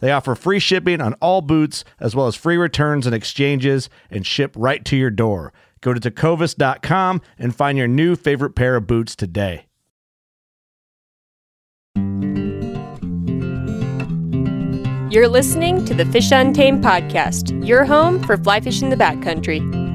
[0.00, 4.26] They offer free shipping on all boots, as well as free returns and exchanges, and
[4.26, 5.52] ship right to your door.
[5.80, 9.64] Go to tecovas.com and find your new favorite pair of boots today.
[15.10, 19.87] You're listening to the Fish Untamed podcast, your home for fly fishing the backcountry.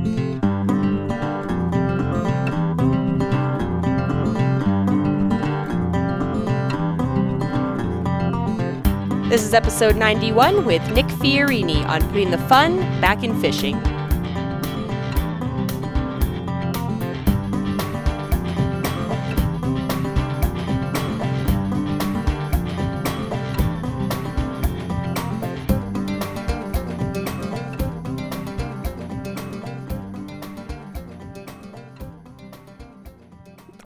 [9.33, 13.75] This is episode 91 with Nick Fiorini on putting the fun back in fishing.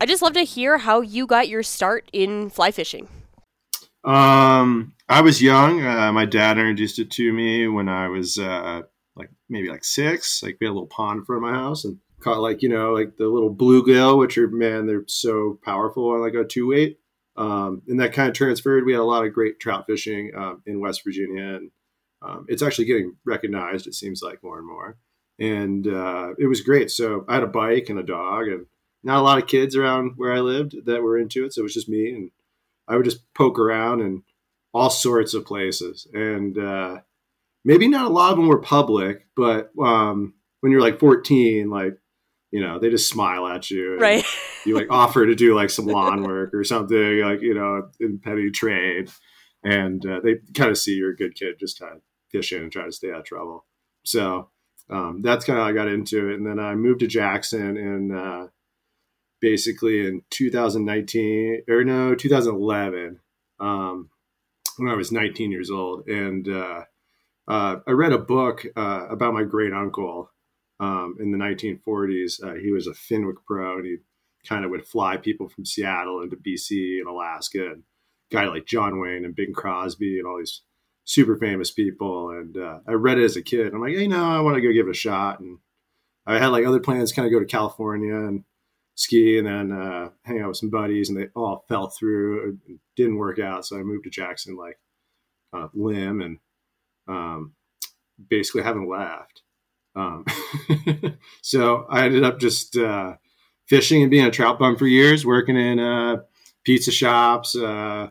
[0.02, 3.08] I just love to hear how you got your start in fly fishing.
[4.04, 5.86] Um, I was young.
[5.86, 8.82] Uh, my dad introduced it to me when I was uh,
[9.16, 10.44] like maybe like six.
[10.44, 12.70] Like we had a little pond in front of my house and caught like you
[12.70, 16.68] know like the little bluegill, which are man they're so powerful on like a two
[16.68, 17.00] weight.
[17.38, 18.86] Um, and that kind of transferred.
[18.86, 21.72] We had a lot of great trout fishing um, in West Virginia, and
[22.22, 23.88] um, it's actually getting recognized.
[23.88, 24.98] It seems like more and more,
[25.40, 26.92] and uh, it was great.
[26.92, 28.66] So I had a bike and a dog, and
[29.04, 31.54] not a lot of kids around where I lived that were into it.
[31.54, 32.32] So it was just me, and
[32.88, 34.24] I would just poke around and
[34.78, 36.08] all sorts of places.
[36.14, 36.98] And uh,
[37.66, 41.98] maybe not a lot of them were public, but um, when you're like 14, like,
[42.52, 43.98] you know, they just smile at you.
[43.98, 44.24] Right.
[44.66, 48.20] you like offer to do like some lawn work or something, like, you know, in
[48.20, 49.12] petty trade.
[49.64, 52.02] And uh, they kind of see you're a good kid, just kind of
[52.32, 53.66] fish in and try to stay out of trouble.
[54.06, 54.50] So
[54.90, 56.36] um, that's kind of how I got into it.
[56.36, 58.48] And then I moved to Jackson and uh,
[59.42, 63.20] basically in 2019 or no, 2011.
[63.60, 64.10] Um,
[64.78, 66.84] when I was 19 years old, and uh,
[67.48, 70.32] uh, I read a book uh, about my great uncle
[70.80, 72.44] um, in the 1940s.
[72.44, 73.98] Uh, he was a Fenwick pro, and he
[74.48, 77.84] kind of would fly people from Seattle into BC and Alaska, and
[78.32, 80.62] guy like John Wayne and Bing Crosby and all these
[81.06, 82.32] super famous people.
[82.32, 83.74] And uh, I read it as a kid.
[83.74, 85.40] I'm like, hey, no, I want to go give it a shot.
[85.40, 85.60] And
[86.26, 88.44] I had like other plans, kind of go to California and
[88.98, 92.58] ski and then uh, hang out with some buddies, and they all fell through.
[92.68, 94.78] It didn't work out, so I moved to Jackson like
[95.54, 96.40] a limb, and
[97.08, 97.54] um,
[98.30, 99.44] basically haven't left.
[99.96, 100.26] Um,
[101.42, 103.16] so I ended up just uh,
[103.68, 106.18] fishing and being a trout bum for years, working in uh,
[106.64, 108.10] pizza shops, uh,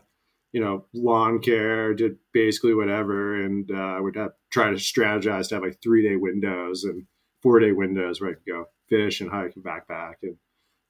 [0.53, 5.55] you know, lawn care, did basically whatever, and uh, would have, try to strategize to
[5.55, 7.05] have like three day windows and
[7.41, 10.37] four day windows where I could go fish and hike and backpack and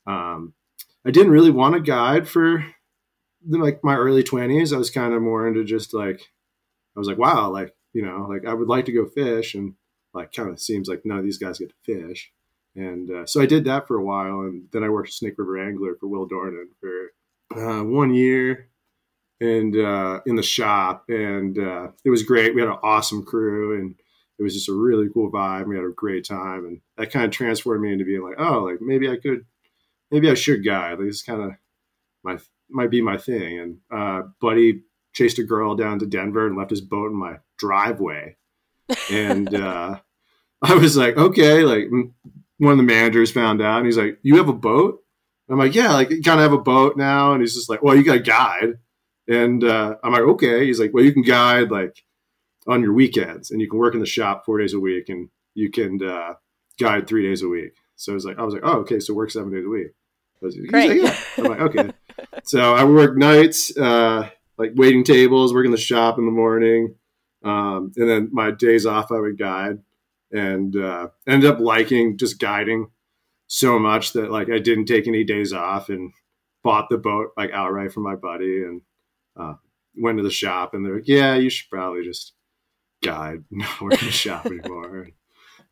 [0.07, 0.53] um,
[1.05, 2.65] I didn't really want a guide for
[3.47, 4.73] the, like my early 20s.
[4.73, 6.21] I was kind of more into just like,
[6.95, 9.73] I was like, wow, like, you know, like I would like to go fish and
[10.13, 12.31] like kind of seems like none of these guys get to fish.
[12.75, 14.41] And uh, so I did that for a while.
[14.41, 18.69] And then I worked Snake River Angler for Will Dornan for uh, one year
[19.41, 21.05] and uh, in the shop.
[21.09, 22.53] And uh, it was great.
[22.53, 23.95] We had an awesome crew and
[24.39, 25.67] it was just a really cool vibe.
[25.67, 26.65] We had a great time.
[26.65, 29.45] And that kind of transformed me into being like, oh, like maybe I could
[30.11, 30.99] maybe I should guide.
[30.99, 31.51] Like, it's kind of
[32.23, 32.37] my
[32.69, 33.59] might be my thing.
[33.59, 34.81] And uh, buddy
[35.13, 38.35] chased a girl down to Denver and left his boat in my driveway.
[39.09, 39.99] And uh,
[40.61, 41.87] I was like, okay, like
[42.57, 44.99] one of the managers found out and he's like, you have a boat?
[45.49, 47.31] I'm like, yeah, like you kind of have a boat now.
[47.31, 48.73] And he's just like, well, you got a guide.
[49.29, 50.65] And uh, I'm like, okay.
[50.65, 52.03] He's like, well, you can guide like
[52.67, 55.29] on your weekends and you can work in the shop four days a week and
[55.53, 56.33] you can uh,
[56.79, 57.73] guide three days a week.
[57.97, 58.99] So I was like, I was like, oh, okay.
[58.99, 59.87] So work seven days a week.
[60.41, 61.01] Was, Great.
[61.03, 61.43] Like, yeah.
[61.43, 61.91] I'm like, okay.
[62.43, 66.95] so I work nights, uh, like waiting tables, work in the shop in the morning.
[67.43, 69.79] Um, and then my days off, I would guide
[70.31, 72.87] and uh, ended up liking just guiding
[73.47, 76.11] so much that like I didn't take any days off and
[76.63, 78.81] bought the boat like outright from my buddy and
[79.37, 79.53] uh,
[79.95, 82.33] went to the shop and they're like, yeah, you should probably just
[83.03, 85.09] guide, not work in the shop anymore.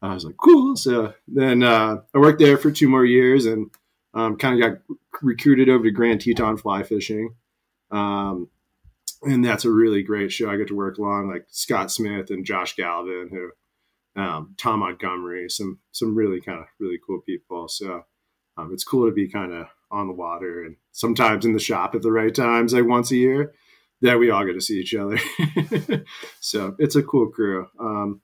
[0.01, 0.75] I was like, cool.
[0.75, 3.71] So then uh, I worked there for two more years and
[4.13, 7.35] um, kind of got recruited over to Grand Teton fly fishing.
[7.91, 8.49] Um,
[9.23, 10.49] and that's a really great show.
[10.49, 15.49] I get to work along like Scott Smith and Josh Galvin, who um, Tom Montgomery,
[15.49, 17.67] some some really kind of really cool people.
[17.67, 18.03] So
[18.57, 21.95] um, it's cool to be kind of on the water and sometimes in the shop
[21.95, 23.53] at the right times, like once a year,
[24.01, 25.17] that we all get to see each other.
[26.39, 27.67] so it's a cool crew.
[27.79, 28.21] Um,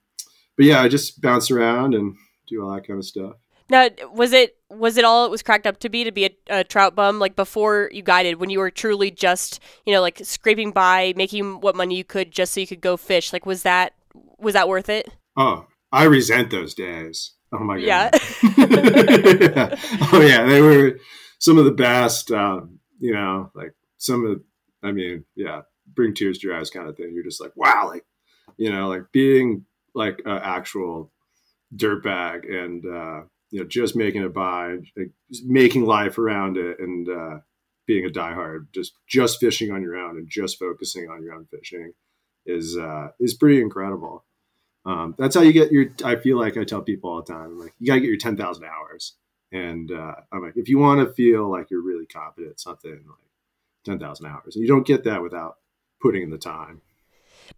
[0.56, 2.16] but yeah, I just bounce around and
[2.48, 3.34] do all that kind of stuff.
[3.70, 6.30] Now, was it was it all it was cracked up to be to be a,
[6.48, 10.20] a, trout bum like before you guided when you were truly just you know like
[10.22, 13.32] scraping by, making what money you could just so you could go fish?
[13.32, 13.94] Like was that
[14.38, 15.08] was that worth it?
[15.36, 17.32] Oh, I resent those days.
[17.52, 17.82] Oh my god.
[17.82, 18.10] Yeah.
[18.58, 19.76] yeah.
[20.12, 20.98] Oh yeah, they were
[21.38, 22.30] some of the best.
[22.30, 24.30] Um, you know, like some of.
[24.38, 24.44] The,
[24.84, 25.62] I mean, yeah,
[25.94, 27.12] bring tears to your eyes kind of thing.
[27.14, 28.04] You're just like, wow, like,
[28.56, 29.64] you know, like being
[29.94, 31.10] like an actual
[31.74, 35.10] dirtbag and uh, you know just making it by, like,
[35.44, 37.38] making life around it, and uh,
[37.86, 41.46] being a diehard, just just fishing on your own and just focusing on your own
[41.46, 41.92] fishing
[42.46, 44.24] is uh, is pretty incredible.
[44.84, 45.86] Um, that's how you get your.
[46.04, 48.36] I feel like I tell people all the time, like you gotta get your ten
[48.36, 49.14] thousand hours,
[49.52, 53.30] and uh, I'm like, if you want to feel like you're really competent, something like
[53.84, 55.58] ten thousand hours, and you don't get that without
[56.00, 56.80] putting in the time.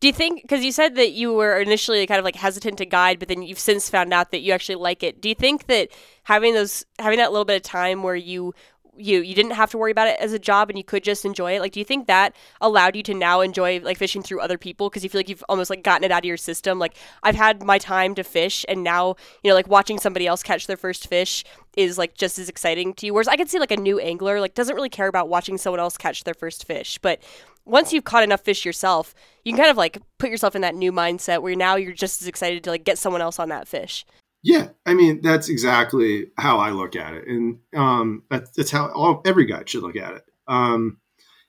[0.01, 2.87] Do you think because you said that you were initially kind of like hesitant to
[2.87, 5.21] guide, but then you've since found out that you actually like it?
[5.21, 5.89] Do you think that
[6.25, 8.55] having those having that little bit of time where you
[8.97, 11.25] you you didn't have to worry about it as a job and you could just
[11.25, 14.41] enjoy it like do you think that allowed you to now enjoy like fishing through
[14.41, 14.89] other people?
[14.89, 16.79] Because you feel like you've almost like gotten it out of your system.
[16.79, 20.43] Like i've had my time to fish and now you know like watching somebody else
[20.43, 21.45] catch their first fish
[21.77, 23.15] is like just as exciting to you.
[23.15, 25.81] Whereas i could see like a new angler like doesn't really care about watching someone
[25.81, 27.21] else catch their first fish but
[27.67, 29.15] once you've caught enough fish yourself
[29.45, 32.23] you can kind of like put yourself in that new mindset where now you're just
[32.23, 34.05] as excited to like get someone else on that fish.
[34.43, 38.91] Yeah, I mean that's exactly how I look at it, and um, that's, that's how
[38.91, 40.25] all, every guy should look at it.
[40.47, 40.99] Um,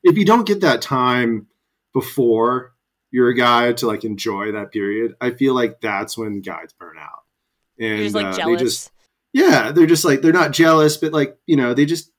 [0.03, 1.47] if you don't get that time
[1.93, 2.73] before
[3.11, 6.97] you're a guy to like enjoy that period, I feel like that's when guys burn
[6.97, 7.23] out,
[7.79, 8.91] and just, like, uh, they just
[9.33, 12.11] yeah, they're just like they're not jealous, but like you know they just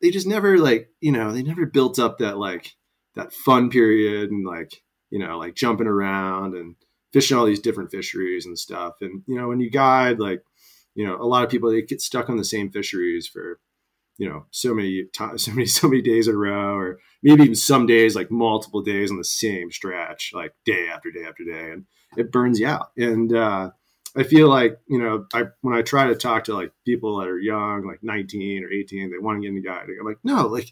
[0.00, 2.76] they just never like you know they never built up that like
[3.20, 6.76] that fun period and like you know like jumping around and
[7.12, 8.94] fishing all these different fisheries and stuff.
[9.00, 10.42] And you know, when you guide, like
[10.94, 13.60] you know, a lot of people they get stuck on the same fisheries for
[14.18, 17.42] you know so many times, so many so many days in a row, or maybe
[17.42, 21.44] even some days like multiple days on the same stretch, like day after day after
[21.44, 21.86] day, and
[22.16, 22.90] it burns you out.
[22.96, 23.70] And uh,
[24.16, 27.28] I feel like you know, I when I try to talk to like people that
[27.28, 29.96] are young, like 19 or 18, they want to get into guiding.
[29.98, 30.70] I'm like, no, like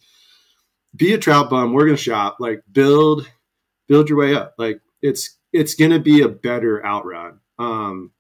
[0.95, 3.29] be a trout bum, work in a shop, like build
[3.89, 4.55] build your way up.
[4.59, 8.13] Like it's it's going to be a better outrun um,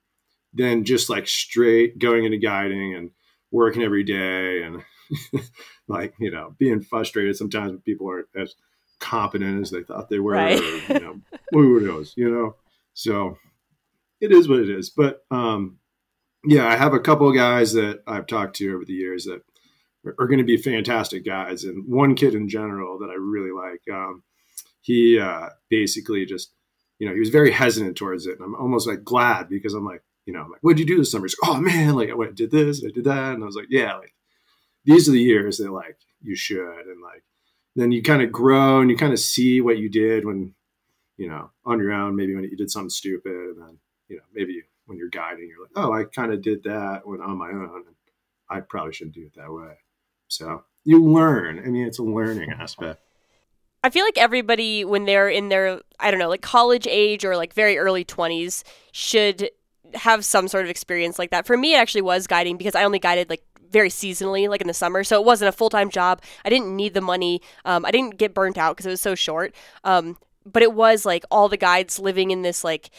[0.52, 3.10] than just like straight going into guiding and
[3.50, 4.82] working every day and
[5.88, 8.54] like you know being frustrated sometimes when people aren't as
[8.98, 10.32] competent as they thought they were.
[10.32, 10.60] Right.
[10.60, 11.20] Or, you know,
[11.52, 12.14] who knows?
[12.16, 12.56] You know,
[12.94, 13.38] so
[14.20, 14.90] it is what it is.
[14.90, 15.78] But um,
[16.44, 19.42] yeah, I have a couple of guys that I've talked to over the years that
[20.18, 23.82] are going to be fantastic guys, and one kid in general that I really like.
[23.92, 24.22] Um,
[24.80, 26.52] he uh, basically just
[26.98, 28.38] you know, he was very hesitant towards it.
[28.38, 30.98] And I'm almost like glad because I'm like, you know, I'm like, what'd you do
[30.98, 31.24] this summer?
[31.24, 33.34] He's like, oh man, like I went did this, I did that.
[33.34, 34.14] And I was like, yeah, like
[34.84, 36.86] these are the years that like you should.
[36.86, 37.22] And like,
[37.76, 40.54] then you kind of grow and you kind of see what you did when,
[41.16, 43.32] you know, on your own, maybe when you did something stupid.
[43.32, 46.64] And then, you know, maybe when you're guiding, you're like, oh, I kind of did
[46.64, 47.84] that when on my own.
[48.50, 49.74] I probably shouldn't do it that way.
[50.28, 51.58] So you learn.
[51.58, 53.00] I mean, it's a learning aspect.
[53.85, 57.37] I feel like everybody, when they're in their, I don't know, like college age or
[57.37, 59.50] like very early 20s, should
[59.94, 61.47] have some sort of experience like that.
[61.47, 64.66] For me, it actually was guiding because I only guided like very seasonally, like in
[64.66, 65.04] the summer.
[65.04, 66.23] So it wasn't a full time job.
[66.44, 67.40] I didn't need the money.
[67.64, 69.54] Um, I didn't get burnt out because it was so short.
[69.85, 72.90] Um, but it was like all the guides living in this like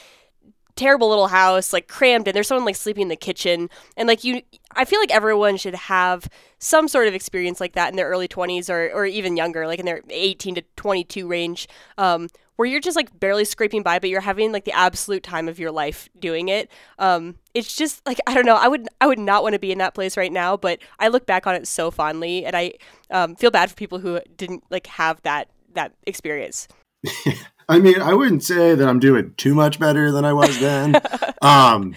[0.79, 2.33] terrible little house, like crammed in.
[2.33, 4.41] There's someone like sleeping in the kitchen, and like you,
[4.75, 8.27] I feel like everyone should have some sort of experience like that in their early
[8.27, 11.67] 20s or or even younger, like in their 18 to 22 range,
[11.97, 15.49] um, where you're just like barely scraping by, but you're having like the absolute time
[15.49, 16.71] of your life doing it.
[16.97, 18.55] Um, it's just like I don't know.
[18.55, 21.09] I would I would not want to be in that place right now, but I
[21.09, 22.73] look back on it so fondly, and I
[23.11, 26.69] um, feel bad for people who didn't like have that that experience.
[27.69, 30.99] I mean, I wouldn't say that I'm doing too much better than I was then.
[31.43, 31.95] um,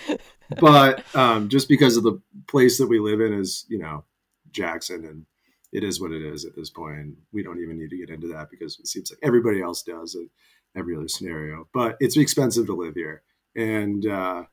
[0.61, 4.05] but um, just because of the place that we live in is, you know,
[4.51, 5.25] Jackson, and
[5.73, 7.15] it is what it is at this point.
[7.33, 10.15] We don't even need to get into that because it seems like everybody else does
[10.15, 10.29] in
[10.77, 11.67] every other scenario.
[11.73, 13.23] But it's expensive to live here,
[13.57, 14.45] and uh,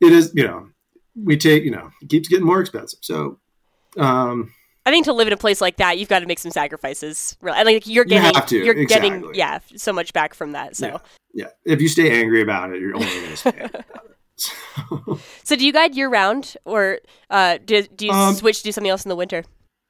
[0.00, 0.68] it is, you know,
[1.14, 2.98] we take, you know, it keeps getting more expensive.
[3.02, 3.38] So,
[3.96, 4.52] um,
[4.86, 7.36] I think to live in a place like that, you've got to make some sacrifices.
[7.40, 9.10] Really, and like you're getting, you are exactly.
[9.10, 10.76] getting, yeah, so much back from that.
[10.76, 10.86] So,
[11.32, 11.46] yeah.
[11.64, 11.72] yeah.
[11.72, 14.16] If you stay angry about it, you're only going to stay angry about it.
[14.36, 15.20] So.
[15.44, 16.98] so, do you guide year round, or
[17.30, 19.44] uh, do do you um, switch to do something else in the winter?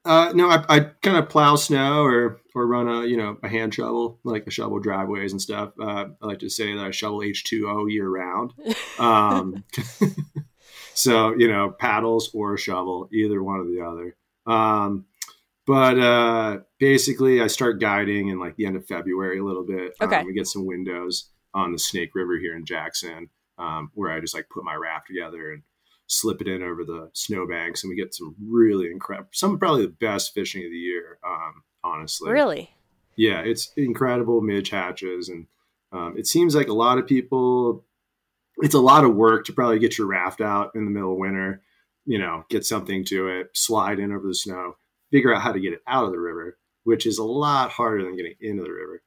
[0.05, 3.49] Uh, no, I, I kind of plow snow or or run a you know a
[3.49, 5.73] hand shovel, like a shovel driveways and stuff.
[5.81, 8.53] Uh, I like to say that I shovel H two O year round.
[8.99, 9.63] Um,
[10.93, 14.15] so you know paddles or a shovel, either one or the other.
[14.45, 15.05] Um,
[15.65, 19.95] but uh, basically, I start guiding in like the end of February a little bit.
[19.99, 20.17] Okay.
[20.17, 24.19] Um, we get some windows on the Snake River here in Jackson, um, where I
[24.19, 25.63] just like put my raft together and
[26.07, 29.95] slip it in over the snowbanks, and we get some really incredible, some probably the
[29.99, 31.17] best fishing of the year.
[31.25, 32.69] Um, honestly, really,
[33.15, 35.47] yeah, it's incredible midge hatches, and
[35.91, 37.85] um, it seems like a lot of people.
[38.59, 41.17] It's a lot of work to probably get your raft out in the middle of
[41.17, 41.61] winter
[42.05, 44.75] you know, get something to it, slide in over the snow,
[45.11, 48.03] figure out how to get it out of the river, which is a lot harder
[48.03, 49.01] than getting into the river.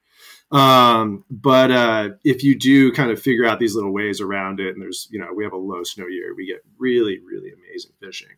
[0.51, 4.75] Um, but uh, if you do kind of figure out these little ways around it,
[4.75, 7.93] and there's, you know, we have a low snow year, we get really, really amazing
[8.01, 8.37] fishing.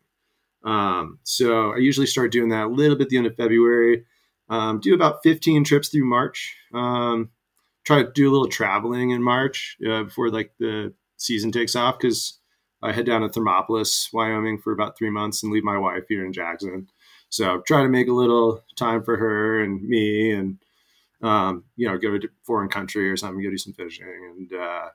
[0.63, 4.05] Um, so I usually start doing that a little bit the end of February.
[4.49, 6.55] Um, do about 15 trips through March.
[6.73, 7.29] Um,
[7.85, 11.97] try to do a little traveling in March uh, before like the season takes off
[11.97, 12.39] because
[12.81, 16.25] I head down to Thermopolis, Wyoming for about three months and leave my wife here
[16.25, 16.87] in Jackson.
[17.29, 20.57] So try to make a little time for her and me and,
[21.21, 24.07] um, you know, go to a foreign country or something, go do some fishing.
[24.07, 24.89] And uh,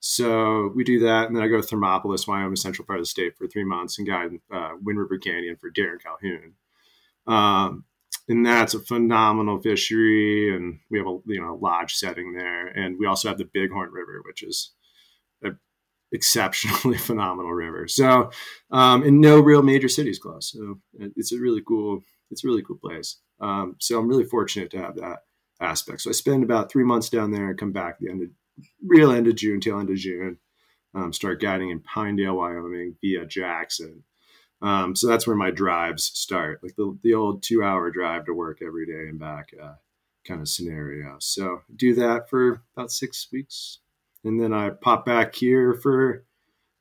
[0.00, 1.28] so we do that.
[1.28, 3.98] And then I go to Thermopolis, Wyoming, central part of the state for three months
[3.98, 6.54] and guide uh, Wind River Canyon for Darren Calhoun.
[7.26, 7.84] Um,
[8.28, 10.54] and that's a phenomenal fishery.
[10.54, 12.66] And we have a, you know, lodge setting there.
[12.66, 14.72] And we also have the Bighorn River, which is
[16.12, 17.88] exceptionally phenomenal river.
[17.88, 18.30] So,
[18.70, 20.52] um, and no real major cities close.
[20.52, 23.16] So it's a really cool, it's a really cool place.
[23.40, 25.24] Um, so I'm really fortunate to have that
[25.60, 26.02] aspect.
[26.02, 28.28] So I spend about three months down there and come back the end of
[28.84, 30.38] real end of June, tail end of June.
[30.94, 34.04] Um, start guiding in Pinedale, Wyoming via Jackson.
[34.60, 38.32] Um, so that's where my drives start, like the, the old two hour drive to
[38.32, 39.74] work every day and back uh,
[40.26, 41.16] kind of scenario.
[41.20, 43.78] So do that for about six weeks,
[44.28, 46.24] and then I pop back here for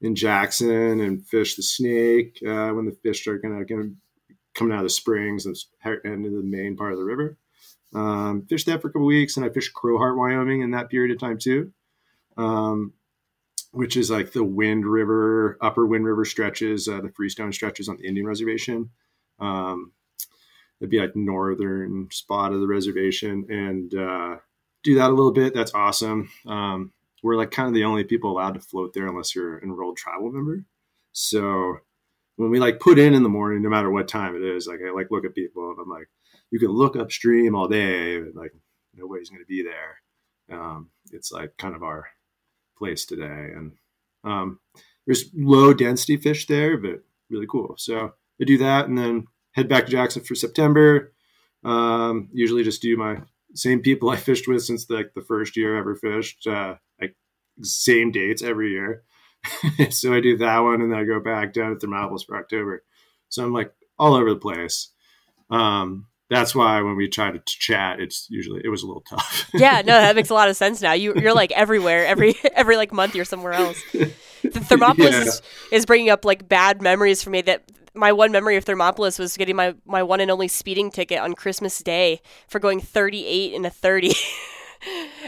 [0.01, 3.67] in Jackson and fish the snake uh, when the fish are kind of
[4.53, 5.55] coming out of the springs and
[6.03, 7.37] into the main part of the river.
[7.95, 11.11] Um, fish that for a couple weeks, and I fished Crowheart, Wyoming, in that period
[11.11, 11.71] of time too,
[12.35, 12.93] um,
[13.71, 17.97] which is like the Wind River, Upper Wind River stretches, uh, the Freestone stretches on
[17.97, 18.91] the Indian Reservation.
[19.39, 19.93] Um,
[20.79, 24.37] it'd be like northern spot of the reservation, and uh,
[24.83, 25.53] do that a little bit.
[25.53, 26.29] That's awesome.
[26.45, 26.91] Um,
[27.27, 29.97] we're like kind of the only people allowed to float there unless you're an enrolled
[29.97, 30.63] tribal member.
[31.11, 31.77] So
[32.37, 34.79] when we like put in in the morning, no matter what time it is, like
[34.85, 36.07] I like look at people and I'm like,
[36.51, 38.53] you can look upstream all day, like
[38.95, 40.57] nobody's going to be there.
[40.57, 42.07] Um, it's like kind of our
[42.77, 43.73] place today, and
[44.23, 44.59] um,
[45.05, 47.75] there's low density fish there, but really cool.
[47.77, 51.11] So I do that, and then head back to Jackson for September.
[51.65, 53.17] Um, usually just do my
[53.55, 56.47] same people I fished with since the, like the first year I ever fished.
[56.47, 56.75] Uh,
[57.61, 59.03] same dates every year.
[59.89, 62.83] so I do that one and then I go back down to Thermopolis for October.
[63.29, 64.89] So I'm like all over the place.
[65.49, 69.49] Um, that's why when we try to chat, it's usually it was a little tough.
[69.53, 70.93] yeah, no, that makes a lot of sense now.
[70.93, 73.81] You you're like everywhere, every every like month you're somewhere else.
[73.93, 74.11] The
[74.43, 75.21] Thermopolis yeah.
[75.21, 77.41] is, is bringing up like bad memories for me.
[77.41, 81.19] That my one memory of Thermopolis was getting my my one and only speeding ticket
[81.19, 84.13] on Christmas Day for going 38 in a 30.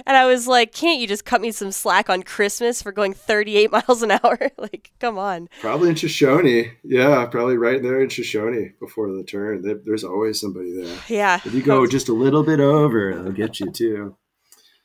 [0.05, 3.13] And I was like, can't you just cut me some slack on Christmas for going
[3.13, 4.37] 38 miles an hour?
[4.57, 5.49] like, come on.
[5.61, 6.71] Probably in Shoshoni.
[6.83, 9.61] Yeah, probably right there in Shoshoni before the turn.
[9.85, 10.97] There's always somebody there.
[11.07, 11.39] Yeah.
[11.45, 14.15] If you go just a little bit over, they'll get you too.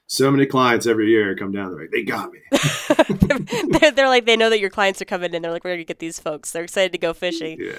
[0.06, 1.70] so many clients every year come down.
[1.72, 2.40] They're like, they got me.
[3.78, 5.42] they're, they're like they know that your clients are coming in.
[5.42, 6.50] They're like, we're gonna get these folks.
[6.52, 7.58] They're excited to go fishing.
[7.60, 7.78] Yeah.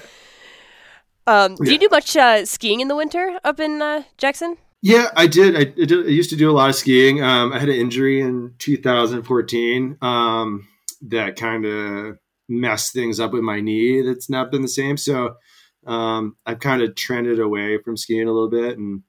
[1.26, 1.72] Um, do Yeah.
[1.72, 4.56] you do much uh, skiing in the winter up in uh, Jackson?
[4.86, 5.56] Yeah, I did.
[5.56, 6.06] I, I did.
[6.06, 7.20] I used to do a lot of skiing.
[7.20, 10.68] Um, I had an injury in 2014 um,
[11.08, 14.02] that kind of messed things up with my knee.
[14.02, 14.96] That's not been the same.
[14.96, 15.34] So
[15.88, 19.02] um, I've kind of trended away from skiing a little bit and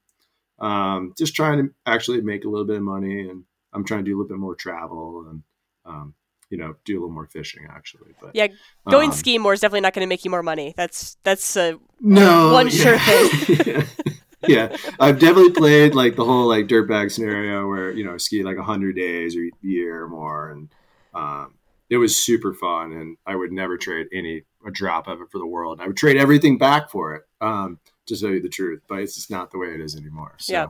[0.58, 3.30] um, just trying to actually make a little bit of money.
[3.30, 5.44] And I'm trying to do a little bit more travel and
[5.86, 6.16] um,
[6.50, 8.16] you know do a little more fishing actually.
[8.20, 8.48] But Yeah,
[8.90, 10.74] Going um, skiing more is definitely not going to make you more money.
[10.76, 13.84] That's that's uh, No, One sure yeah.
[14.48, 18.58] yeah, I've definitely played like the whole like dirtbag scenario where you know ski like
[18.58, 20.70] hundred days or year or more, and
[21.14, 21.54] um,
[21.90, 22.92] it was super fun.
[22.92, 25.80] And I would never trade any a drop of it for the world.
[25.82, 27.24] I would trade everything back for it.
[27.40, 30.36] Um, to tell you the truth, but it's just not the way it is anymore.
[30.40, 30.54] So.
[30.54, 30.68] Yeah.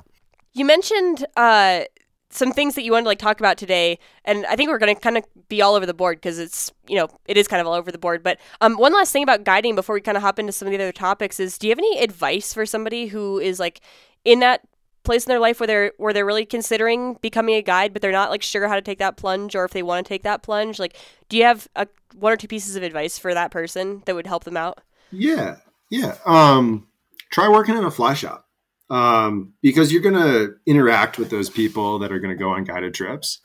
[0.53, 1.81] You mentioned uh,
[2.29, 4.93] some things that you wanted to like talk about today, and I think we're going
[4.93, 7.61] to kind of be all over the board because it's you know it is kind
[7.61, 8.23] of all over the board.
[8.23, 10.71] But um, one last thing about guiding before we kind of hop into some of
[10.71, 13.81] the other topics is: Do you have any advice for somebody who is like
[14.25, 14.61] in that
[15.03, 18.11] place in their life where they're where they're really considering becoming a guide, but they're
[18.11, 20.43] not like sure how to take that plunge or if they want to take that
[20.43, 20.79] plunge?
[20.79, 20.97] Like,
[21.29, 24.27] do you have a one or two pieces of advice for that person that would
[24.27, 24.79] help them out?
[25.11, 25.57] Yeah,
[25.89, 26.17] yeah.
[26.25, 26.87] Um,
[27.29, 28.46] try working in a fly shop
[28.89, 32.63] um, because you're going to interact with those people that are going to go on
[32.63, 33.41] guided trips,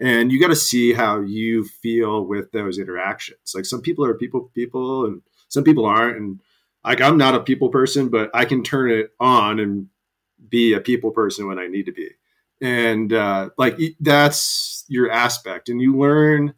[0.00, 3.52] and you got to see how you feel with those interactions.
[3.54, 6.16] Like some people are people people, and some people aren't.
[6.16, 6.40] And
[6.84, 9.88] like I'm not a people person, but I can turn it on and
[10.48, 12.10] be a people person when I need to be.
[12.60, 16.54] And uh, like that's your aspect, and you learn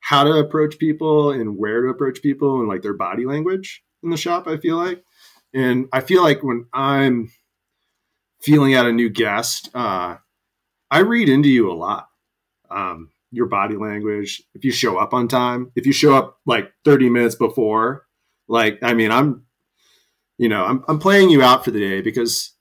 [0.00, 4.10] how to approach people and where to approach people and like their body language in
[4.10, 4.46] the shop.
[4.48, 5.04] I feel like,
[5.52, 7.30] and I feel like when I'm
[8.40, 10.16] feeling out a new guest, uh,
[10.90, 12.08] I read into you a lot.
[12.70, 16.72] Um, your body language, if you show up on time, if you show up like
[16.84, 18.06] 30 minutes before,
[18.48, 19.44] like, I mean, I'm,
[20.38, 22.52] you know, I'm, I'm playing you out for the day because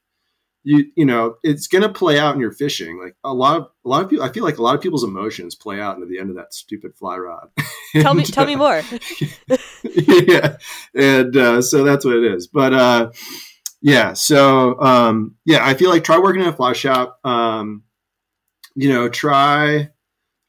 [0.64, 3.00] you, you know, it's going to play out in your fishing.
[3.00, 5.04] Like a lot of, a lot of people, I feel like a lot of people's
[5.04, 7.50] emotions play out into the end of that stupid fly rod.
[7.94, 8.84] Tell me, And, tell me uh, more.
[9.84, 10.58] yeah
[10.94, 13.10] and uh, so that's what it is but uh
[13.82, 17.84] yeah so um yeah i feel like try working in a fly shop um
[18.76, 19.90] you know try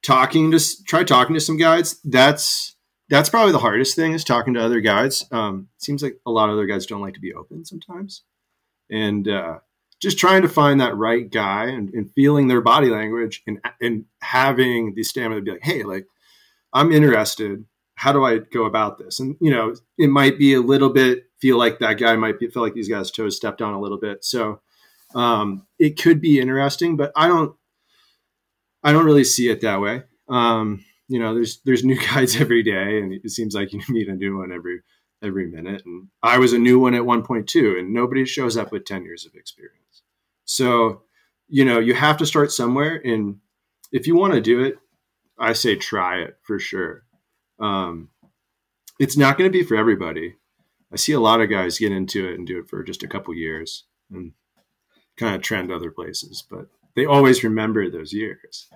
[0.02, 2.00] talking to try talking to some guides.
[2.04, 2.76] That's
[3.08, 5.26] that's probably the hardest thing is talking to other guides.
[5.32, 8.22] Um seems like a lot of other guys don't like to be open sometimes.
[8.90, 9.58] And uh
[10.00, 14.04] just trying to find that right guy and, and feeling their body language and and
[14.22, 16.06] having the stamina to be like hey like
[16.72, 17.64] i'm interested.
[17.96, 19.20] How do I go about this?
[19.20, 22.48] And you know, it might be a little bit feel like that guy might be,
[22.48, 24.24] feel like these guys' toes stepped on a little bit.
[24.24, 24.61] So
[25.14, 27.55] um, it could be interesting, but I don't,
[28.83, 30.05] I don't really see it that way.
[30.29, 34.09] Um, you know, there's there's new guides every day, and it seems like you meet
[34.09, 34.81] a new one every
[35.22, 35.83] every minute.
[35.85, 38.85] And I was a new one at one point too, and nobody shows up with
[38.85, 40.03] ten years of experience.
[40.44, 41.03] So
[41.48, 43.38] you know, you have to start somewhere, and
[43.90, 44.79] if you want to do it,
[45.38, 47.03] I say try it for sure
[47.61, 48.09] um,
[48.98, 50.37] it's not going to be for everybody.
[50.92, 53.09] I see a lot of guys get into it and do it for just a
[53.09, 54.33] couple years and
[55.16, 58.68] kind of trend other places, but they always remember those years.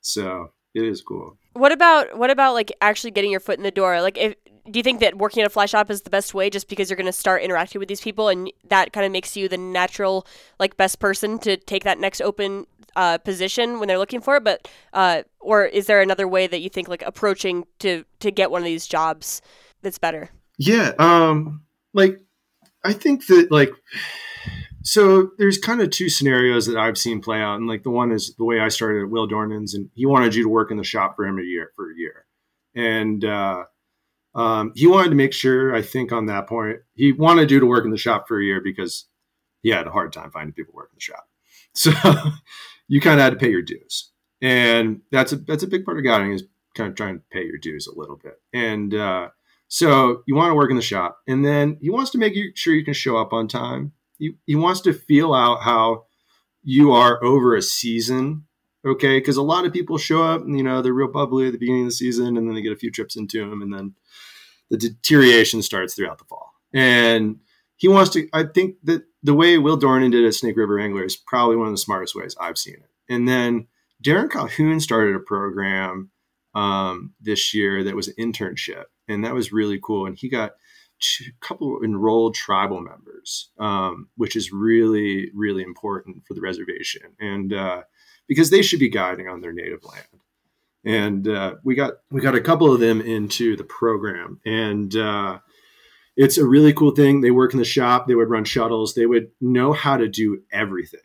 [0.00, 1.38] So it is cool.
[1.54, 4.00] What about what about like actually getting your foot in the door?
[4.02, 4.34] Like, if
[4.70, 6.90] do you think that working at a fly shop is the best way, just because
[6.90, 9.56] you're going to start interacting with these people, and that kind of makes you the
[9.56, 10.26] natural
[10.60, 14.44] like best person to take that next open uh, position when they're looking for it?
[14.44, 18.50] But uh, or is there another way that you think like approaching to to get
[18.50, 19.40] one of these jobs
[19.82, 20.30] that's better?
[20.58, 20.92] Yeah.
[20.98, 22.20] Um, like
[22.84, 23.72] I think that like
[24.82, 27.56] so there's kind of two scenarios that I've seen play out.
[27.56, 30.34] And like the one is the way I started at Will Dornan's and he wanted
[30.34, 32.26] you to work in the shop for him a year for a year.
[32.74, 33.64] And uh
[34.36, 37.66] um, he wanted to make sure, I think, on that point, he wanted you to
[37.66, 39.06] work in the shop for a year because
[39.62, 41.26] he had a hard time finding people work in the shop.
[41.78, 41.92] So
[42.88, 45.98] you kind of had to pay your dues, and that's a that's a big part
[45.98, 48.40] of guiding is kind of trying to pay your dues a little bit.
[48.54, 49.28] And uh,
[49.68, 52.74] so you want to work in the shop, and then he wants to make sure
[52.74, 53.92] you can show up on time.
[54.18, 56.04] He he wants to feel out how
[56.62, 58.46] you are over a season
[58.86, 59.18] okay?
[59.18, 61.58] Because a lot of people show up and you know they're real bubbly at the
[61.58, 63.94] beginning of the season and then they get a few trips into them and then
[64.70, 66.52] the deterioration starts throughout the fall.
[66.72, 67.40] And
[67.76, 71.04] he wants to i think that the way will dornan did at snake river angler
[71.04, 72.90] is probably one of the smartest ways i've seen it.
[73.08, 73.66] And then
[74.02, 76.10] darren calhoun started a program
[76.54, 80.52] um, this year that was an internship and that was really cool and he got
[81.20, 87.52] a couple enrolled tribal members um, which is really really important for the reservation and
[87.52, 87.82] uh,
[88.28, 90.22] because they should be guiding on their native land.
[90.84, 95.38] And uh, we got we got a couple of them into the program, and uh,
[96.16, 97.20] it's a really cool thing.
[97.20, 98.06] They work in the shop.
[98.06, 98.94] They would run shuttles.
[98.94, 101.00] They would know how to do everything.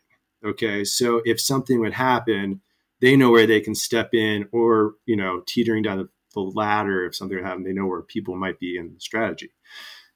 [0.46, 2.62] Okay, so if something would happen,
[3.00, 7.06] they know where they can step in, or you know, teetering down the, the ladder
[7.06, 7.66] if something happened.
[7.66, 9.52] they know where people might be in the strategy.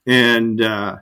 [0.08, 0.98] And uh,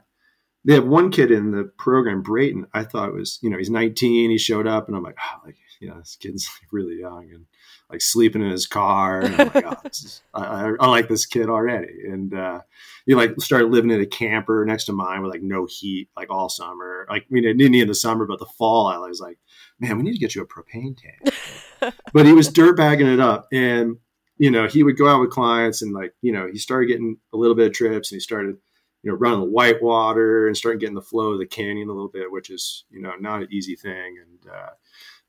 [0.65, 2.67] they have one kid in the program, Brayton.
[2.73, 4.29] I thought was, you know, he's 19.
[4.29, 7.45] He showed up, and I'm like, oh, like, you know, this kid's really young and
[7.89, 9.19] like sleeping in his car.
[9.21, 11.93] And I'm like, oh, is, I, I, like this kid already.
[12.07, 12.61] And uh,
[13.05, 16.29] you like started living in a camper next to mine with like no heat, like
[16.31, 17.05] all summer.
[17.09, 19.37] Like, I mean, it didn't in the summer, but the fall, I was like,
[19.79, 21.93] man, we need to get you a propane tank.
[22.13, 23.97] but he was dirt bagging it up, and
[24.37, 27.17] you know, he would go out with clients, and like, you know, he started getting
[27.33, 28.57] a little bit of trips, and he started
[29.03, 32.09] you know, running the whitewater and starting getting the flow of the canyon a little
[32.09, 34.17] bit, which is, you know, not an easy thing.
[34.21, 34.69] And, uh,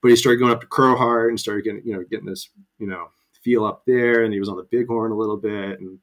[0.01, 2.87] but he started going up to Crowheart and started getting, you know, getting this, you
[2.87, 3.09] know,
[3.43, 4.23] feel up there.
[4.23, 5.81] And he was on the bighorn a little bit.
[5.81, 5.99] And,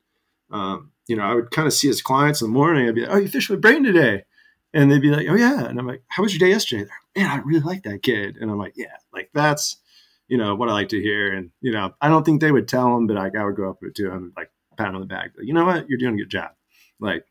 [0.51, 2.87] um, you know, I would kind of see his clients in the morning.
[2.87, 4.25] I'd be like, oh, you fished with Brain today.
[4.73, 5.65] And they'd be like, oh, yeah.
[5.65, 6.83] And I'm like, how was your day yesterday?
[6.83, 8.37] Like, Man, I really like that kid.
[8.37, 9.77] And I'm like, yeah, like that's,
[10.31, 11.33] you know, what I like to hear.
[11.33, 13.69] And, you know, I don't think they would tell him, but like, I would go
[13.69, 15.33] up to him, like, pat on the back.
[15.37, 15.89] Like, you know what?
[15.89, 16.51] You're doing a good job.
[17.01, 17.25] Like,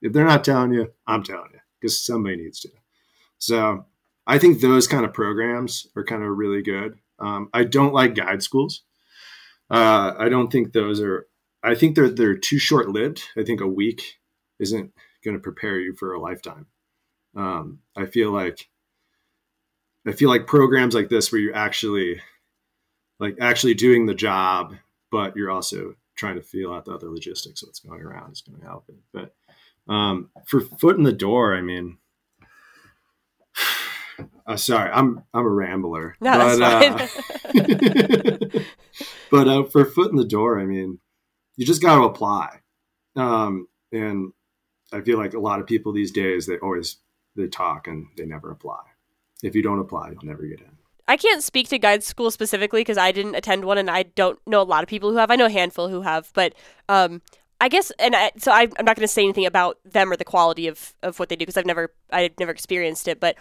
[0.00, 2.70] if they're not telling you, I'm telling you because somebody needs to.
[3.36, 3.84] So
[4.26, 6.98] I think those kind of programs are kind of really good.
[7.18, 8.84] Um, I don't like guide schools.
[9.70, 11.26] Uh, I don't think those are.
[11.62, 13.22] I think they're they're too short lived.
[13.36, 14.18] I think a week
[14.58, 14.92] isn't
[15.22, 16.68] going to prepare you for a lifetime.
[17.36, 18.70] Um, I feel like
[20.06, 22.22] I feel like programs like this where you're actually
[23.18, 24.74] like actually doing the job,
[25.10, 28.42] but you're also trying to feel out the other logistics of what's going around is
[28.42, 28.96] going to help it.
[29.12, 31.98] But um, for foot in the door, I mean,
[34.46, 36.16] uh, sorry, I'm I'm a rambler.
[36.20, 36.62] No, but.
[36.62, 37.08] Uh,
[39.30, 40.98] but uh, for foot in the door, I mean,
[41.56, 42.60] you just got to apply.
[43.14, 44.32] Um, and
[44.92, 46.98] I feel like a lot of people these days they always
[47.34, 48.82] they talk and they never apply.
[49.42, 50.75] If you don't apply, you'll never get in.
[51.08, 54.38] I can't speak to guide school specifically because I didn't attend one, and I don't
[54.46, 55.30] know a lot of people who have.
[55.30, 56.54] I know a handful who have, but
[56.88, 57.22] um,
[57.60, 60.16] I guess, and I, so I, am not going to say anything about them or
[60.16, 63.20] the quality of, of what they do because I've never I've never experienced it.
[63.20, 63.36] But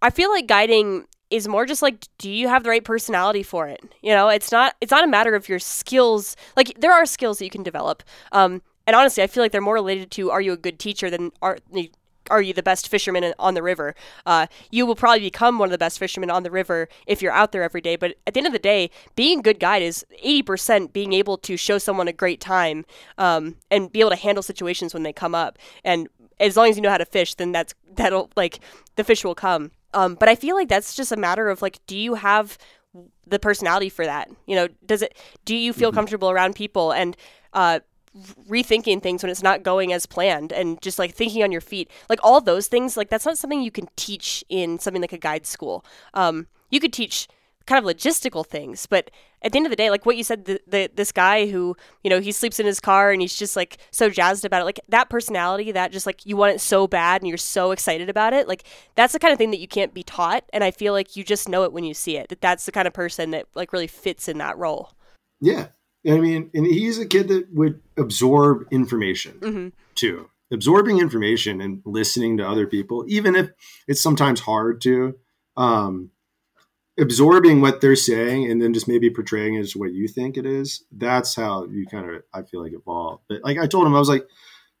[0.00, 3.68] I feel like guiding is more just like, do you have the right personality for
[3.68, 3.82] it?
[4.00, 6.36] You know, it's not it's not a matter of your skills.
[6.56, 8.02] Like there are skills that you can develop.
[8.32, 11.10] Um, and honestly, I feel like they're more related to are you a good teacher
[11.10, 11.58] than are
[12.30, 13.94] are you the best fisherman on the river?
[14.26, 17.32] Uh, you will probably become one of the best fishermen on the river if you're
[17.32, 17.96] out there every day.
[17.96, 21.38] But at the end of the day, being a good guide is 80% being able
[21.38, 22.84] to show someone a great time
[23.16, 25.58] um, and be able to handle situations when they come up.
[25.84, 26.08] And
[26.40, 28.60] as long as you know how to fish, then that's that'll like
[28.96, 29.72] the fish will come.
[29.94, 32.58] Um, but I feel like that's just a matter of like, do you have
[33.26, 34.28] the personality for that?
[34.46, 35.16] You know, does it?
[35.44, 35.96] Do you feel mm-hmm.
[35.96, 36.92] comfortable around people?
[36.92, 37.16] And
[37.52, 37.80] uh,
[38.48, 41.90] rethinking things when it's not going as planned and just like thinking on your feet.
[42.08, 45.18] Like all those things like that's not something you can teach in something like a
[45.18, 45.84] guide school.
[46.14, 47.28] Um, you could teach
[47.68, 49.10] kind of logistical things but
[49.42, 51.76] at the end of the day like what you said the, the, this guy who
[52.02, 54.64] you know he sleeps in his car and he's just like so jazzed about it
[54.64, 58.08] like that personality that just like you want it so bad and you're so excited
[58.08, 60.70] about it like that's the kind of thing that you can't be taught and i
[60.70, 62.94] feel like you just know it when you see it that that's the kind of
[62.94, 64.92] person that like really fits in that role.
[65.38, 65.66] Yeah
[66.06, 69.68] I mean, and he's a kid that would absorb information mm-hmm.
[69.94, 70.30] too.
[70.50, 73.50] Absorbing information and listening to other people, even if
[73.86, 75.18] it's sometimes hard to,
[75.56, 76.10] um,
[76.98, 80.46] absorbing what they're saying and then just maybe portraying it as what you think it
[80.46, 80.84] is.
[80.90, 83.20] That's how you kind of, I feel like, evolve.
[83.28, 84.26] But like I told him, I was like,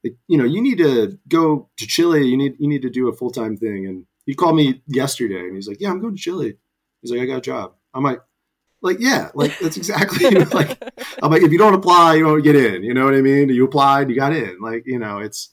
[0.04, 2.26] like, you know, you need to go to Chile.
[2.26, 3.86] You need you need to do a full time thing.
[3.86, 6.54] And he called me yesterday, and he's like, "Yeah, I'm going to Chile."
[7.02, 8.20] He's like, "I got a job." I'm like,
[8.82, 10.80] like yeah like that's exactly you know, like
[11.22, 13.48] i'm like if you don't apply you don't get in you know what i mean?
[13.48, 14.58] You applied you got in.
[14.60, 15.50] Like you know it's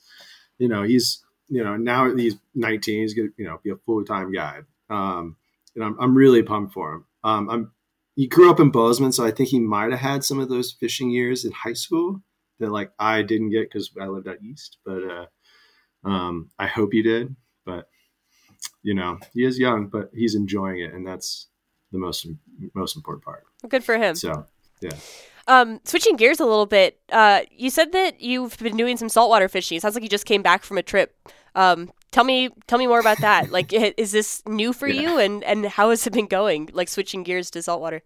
[0.57, 4.31] you know he's you know now he's 19 he's gonna you know be a full-time
[4.31, 4.61] guy.
[4.89, 5.37] Um
[5.75, 7.05] and i'm, I'm really pumped for him.
[7.23, 7.71] Um i'm
[8.15, 10.71] he grew up in bozeman so i think he might have had some of those
[10.71, 12.21] fishing years in high school
[12.59, 15.25] that like i didn't get because i lived out east but uh
[16.07, 17.35] um i hope he did.
[17.65, 17.89] But
[18.83, 21.47] you know he is young but he's enjoying it and that's
[21.95, 22.27] the most
[22.73, 23.43] most important part.
[23.67, 24.15] Good for him.
[24.15, 24.45] So
[24.81, 24.91] yeah.
[25.47, 29.47] Um, switching gears a little bit, uh, you said that you've been doing some saltwater
[29.47, 29.77] fishing.
[29.77, 31.15] It sounds like you just came back from a trip.
[31.53, 33.51] Um, tell me, tell me more about that.
[33.57, 35.01] like, is this new for yeah.
[35.01, 36.69] you, and and how has it been going?
[36.73, 38.01] Like switching gears to saltwater.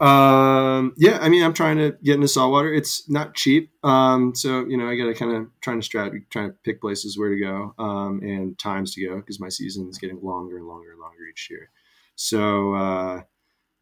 [0.00, 2.72] Um, yeah, I mean, I'm trying to get into saltwater.
[2.72, 3.70] It's not cheap.
[3.84, 6.80] Um, so you know, I got to kind of trying to strat, trying to pick
[6.80, 10.58] places where to go, um, and times to go because my season is getting longer
[10.58, 11.70] and longer and longer each year.
[12.16, 13.22] So uh,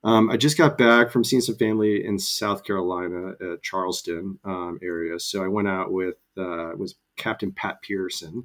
[0.04, 4.78] Um, I just got back from seeing some family in South Carolina at Charleston um,
[4.82, 8.44] area, so I went out with uh, was Captain Pat Pearson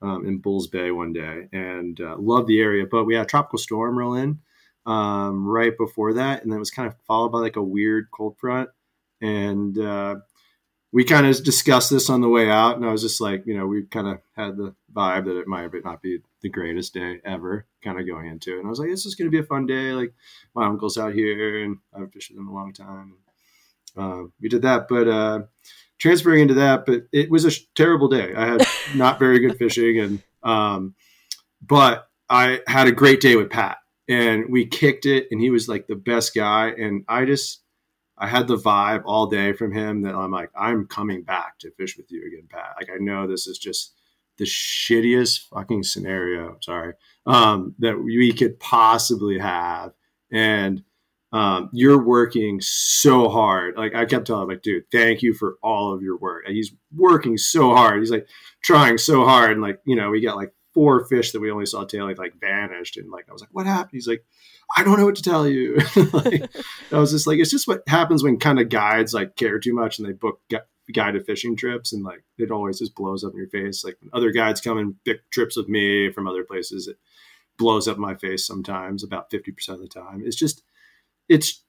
[0.00, 2.86] um, in Bulls Bay one day, and uh, loved the area.
[2.90, 4.38] But we had a tropical storm roll in
[4.86, 8.08] um, right before that, and then it was kind of followed by like a weird
[8.10, 8.70] cold front,
[9.20, 10.16] and uh,
[10.94, 13.58] we kind of discussed this on the way out, and I was just like, you
[13.58, 17.20] know, we kind of had the vibe that it might not be the greatest day
[17.24, 18.58] ever, kind of going into it.
[18.58, 19.90] And I was like, this is going to be a fun day.
[19.90, 20.14] Like
[20.54, 23.16] my uncle's out here, and I've fished with him a long time.
[23.96, 25.40] Uh, we did that, but uh,
[25.98, 28.32] transferring into that, but it was a sh- terrible day.
[28.32, 30.94] I had not very good fishing, and um,
[31.60, 33.78] but I had a great day with Pat,
[34.08, 37.63] and we kicked it, and he was like the best guy, and I just
[38.16, 41.70] I had the vibe all day from him that I'm like, I'm coming back to
[41.72, 42.74] fish with you again, Pat.
[42.78, 43.94] Like I know this is just
[44.38, 46.56] the shittiest fucking scenario.
[46.60, 46.94] Sorry,
[47.26, 49.92] um, that we could possibly have,
[50.30, 50.82] and
[51.32, 53.76] um, you're working so hard.
[53.76, 56.44] Like I kept telling him, like, dude, thank you for all of your work.
[56.46, 57.98] And he's working so hard.
[57.98, 58.28] He's like
[58.62, 61.66] trying so hard, and like you know, we got like four fish that we only
[61.66, 63.92] saw tailing like vanished, and like I was like, what happened?
[63.92, 64.24] He's like
[64.76, 65.78] I don't know what to tell you.
[66.12, 66.50] like,
[66.92, 69.74] I was just like, it's just what happens when kind of guides like care too
[69.74, 70.58] much and they book gu-
[70.92, 73.84] guided fishing trips and like it always just blows up in your face.
[73.84, 76.96] Like when other guides come and pick trips with me from other places, it
[77.56, 80.22] blows up my face sometimes about 50% of the time.
[80.24, 80.62] It's just,
[81.28, 81.62] it's,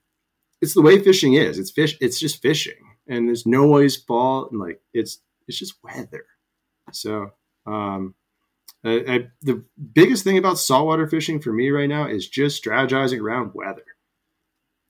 [0.61, 1.59] it's the way fishing is.
[1.59, 1.97] It's fish.
[2.01, 4.51] It's just fishing and there's no nobody's fault.
[4.51, 6.25] And like, it's, it's just weather.
[6.91, 7.31] So,
[7.67, 8.15] um,
[8.85, 13.51] I, the biggest thing about saltwater fishing for me right now is just strategizing around
[13.55, 13.83] weather.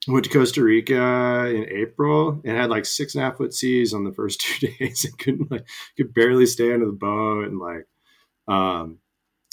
[0.06, 3.94] Went to Costa Rica in April and had like six and a half foot seas
[3.94, 7.58] on the first two days and couldn't like could barely stay under the boat and
[7.58, 7.86] like
[8.46, 8.98] um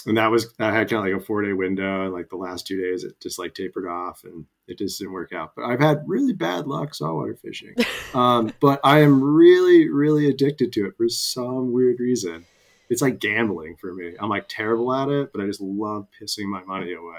[0.05, 2.35] and that was I had kind of like a four day window and like the
[2.35, 5.53] last two days it just like tapered off and it just didn't work out.
[5.55, 7.75] But I've had really bad luck saltwater fishing.
[8.13, 12.45] Um, but I am really, really addicted to it for some weird reason
[12.93, 14.13] it's like gambling for me.
[14.19, 17.17] I'm like terrible at it, but I just love pissing my money away.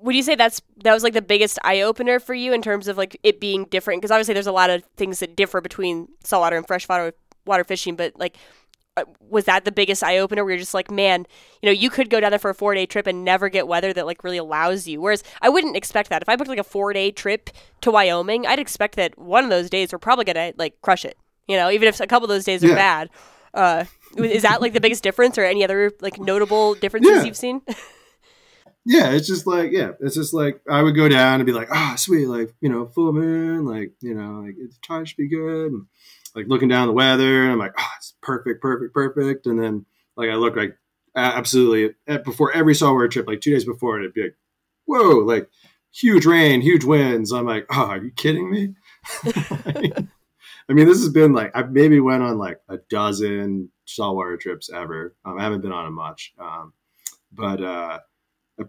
[0.00, 2.88] Would you say that's that was like the biggest eye opener for you in terms
[2.88, 4.00] of like it being different?
[4.00, 7.12] Because obviously there's a lot of things that differ between saltwater and freshwater
[7.44, 8.38] water fishing, but like
[8.96, 11.26] uh, was that the biggest eye opener where you're just like, man,
[11.60, 13.68] you know, you could go down there for a four day trip and never get
[13.68, 15.02] weather that like really allows you.
[15.02, 16.22] Whereas I wouldn't expect that.
[16.22, 17.50] If I booked like a four day trip
[17.82, 21.18] to Wyoming, I'd expect that one of those days we're probably gonna like crush it.
[21.46, 22.74] You know, even if a couple of those days are yeah.
[22.74, 23.10] bad.
[23.52, 23.84] Uh,
[24.16, 27.22] is that like the biggest difference, or any other like notable differences yeah.
[27.24, 27.62] you've seen?
[28.84, 31.68] yeah, it's just like yeah, it's just like I would go down and be like,
[31.72, 35.16] ah, oh, sweet, like you know, full moon, like you know, like the time should
[35.16, 35.72] be good.
[35.72, 35.86] And,
[36.34, 39.46] like looking down the weather, and I'm like, oh, it's perfect, perfect, perfect.
[39.46, 39.84] And then
[40.16, 40.76] like I look like
[41.16, 44.36] absolutely before every saltwater trip, like two days before, it'd be like,
[44.84, 45.48] whoa, like
[45.92, 47.32] huge rain, huge winds.
[47.32, 48.74] I'm like, oh, are you kidding me?
[50.70, 54.70] I mean, this has been like I maybe went on like a dozen saltwater trips
[54.72, 55.16] ever.
[55.24, 56.72] Um, I haven't been on it much, um,
[57.32, 57.98] but uh,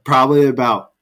[0.03, 0.93] probably about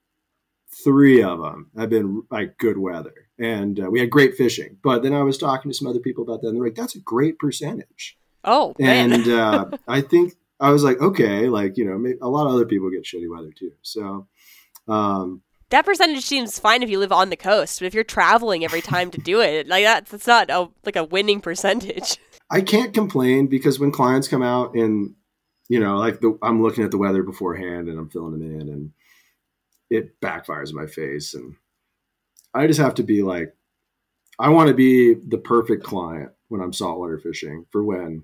[0.83, 4.77] three of them have been like good weather, and uh, we had great fishing.
[4.83, 6.95] But then I was talking to some other people about that, and they're like, "That's
[6.95, 12.13] a great percentage." Oh, and uh, I think I was like, okay, like you know,
[12.21, 13.71] a lot of other people get shitty weather too.
[13.83, 14.27] So,
[14.89, 18.63] um, that percentage seems fine if you live on the coast, but if you're traveling
[18.63, 22.17] every time to do it, like that's that's not a, like a winning percentage.
[22.51, 25.13] I can't complain because when clients come out and
[25.67, 28.69] you know, like the, I'm looking at the weather beforehand and I'm filling them in,
[28.69, 28.91] and
[29.91, 31.55] it backfires in my face, and
[32.53, 33.55] I just have to be like,
[34.39, 38.23] I want to be the perfect client when I'm saltwater fishing for when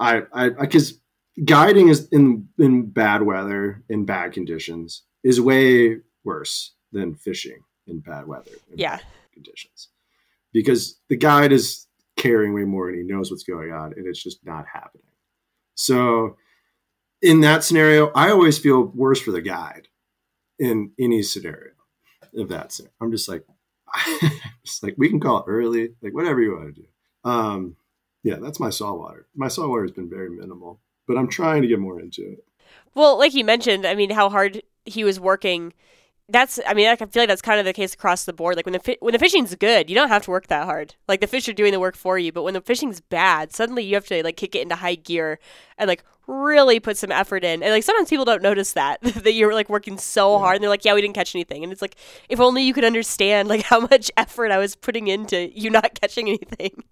[0.00, 0.98] I I because
[1.44, 8.00] guiding is in in bad weather in bad conditions is way worse than fishing in
[8.00, 8.50] bad weather.
[8.74, 8.96] yeah.
[8.96, 9.88] Bad conditions.
[10.52, 11.86] Because the guide is
[12.16, 15.02] caring way more and he knows what's going on and it's just not happening.
[15.74, 16.36] So
[17.22, 19.88] in that scenario, I always feel worse for the guide
[20.58, 21.72] in any scenario
[22.36, 22.72] of that.
[22.72, 22.92] Scenario.
[23.00, 23.44] I'm just like,
[24.64, 26.88] just like we can call it early, like whatever you want to do.
[27.24, 27.76] Um,
[28.22, 29.26] yeah, that's my saltwater.
[29.34, 32.44] My saltwater has been very minimal, but I'm trying to get more into it.
[32.94, 35.72] Well, like you mentioned, I mean, how hard he was working
[36.28, 38.56] that's I mean I feel like that's kind of the case across the board.
[38.56, 40.94] Like when the fi- when the fishing's good, you don't have to work that hard.
[41.06, 42.32] Like the fish are doing the work for you.
[42.32, 45.38] But when the fishing's bad, suddenly you have to like kick it into high gear
[45.78, 47.62] and like really put some effort in.
[47.62, 50.70] And like sometimes people don't notice that that you're like working so hard and they're
[50.70, 51.62] like, yeah, we didn't catch anything.
[51.62, 51.94] And it's like
[52.28, 55.94] if only you could understand like how much effort I was putting into you not
[56.00, 56.82] catching anything.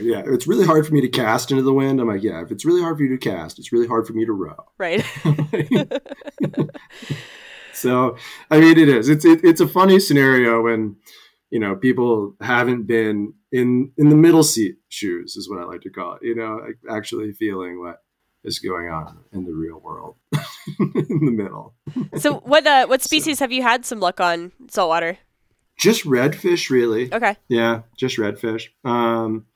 [0.00, 2.00] yeah, it's really hard for me to cast into the wind.
[2.00, 4.14] I'm like, yeah, if it's really hard for you to cast, it's really hard for
[4.14, 4.64] me to row.
[4.78, 5.04] Right.
[7.72, 8.16] So
[8.50, 9.08] I mean, it is.
[9.08, 10.96] It's it, it's a funny scenario when
[11.50, 15.82] you know people haven't been in in the middle seat shoes is what I like
[15.82, 16.22] to call it.
[16.22, 18.02] You know, like actually feeling what
[18.44, 20.16] is going on in the real world
[20.78, 21.74] in the middle.
[22.16, 23.44] So what uh, what species so.
[23.44, 25.18] have you had some luck on saltwater?
[25.78, 27.12] Just redfish, really.
[27.12, 27.36] Okay.
[27.48, 28.68] Yeah, just redfish.
[28.84, 29.46] Um,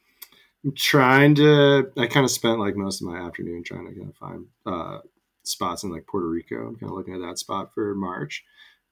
[0.65, 1.91] I'm trying to.
[1.99, 4.99] I kind of spent like most of my afternoon trying to kind of find uh,
[5.45, 6.67] spots in like Puerto Rico.
[6.67, 8.45] I'm kind of looking at that spot for March.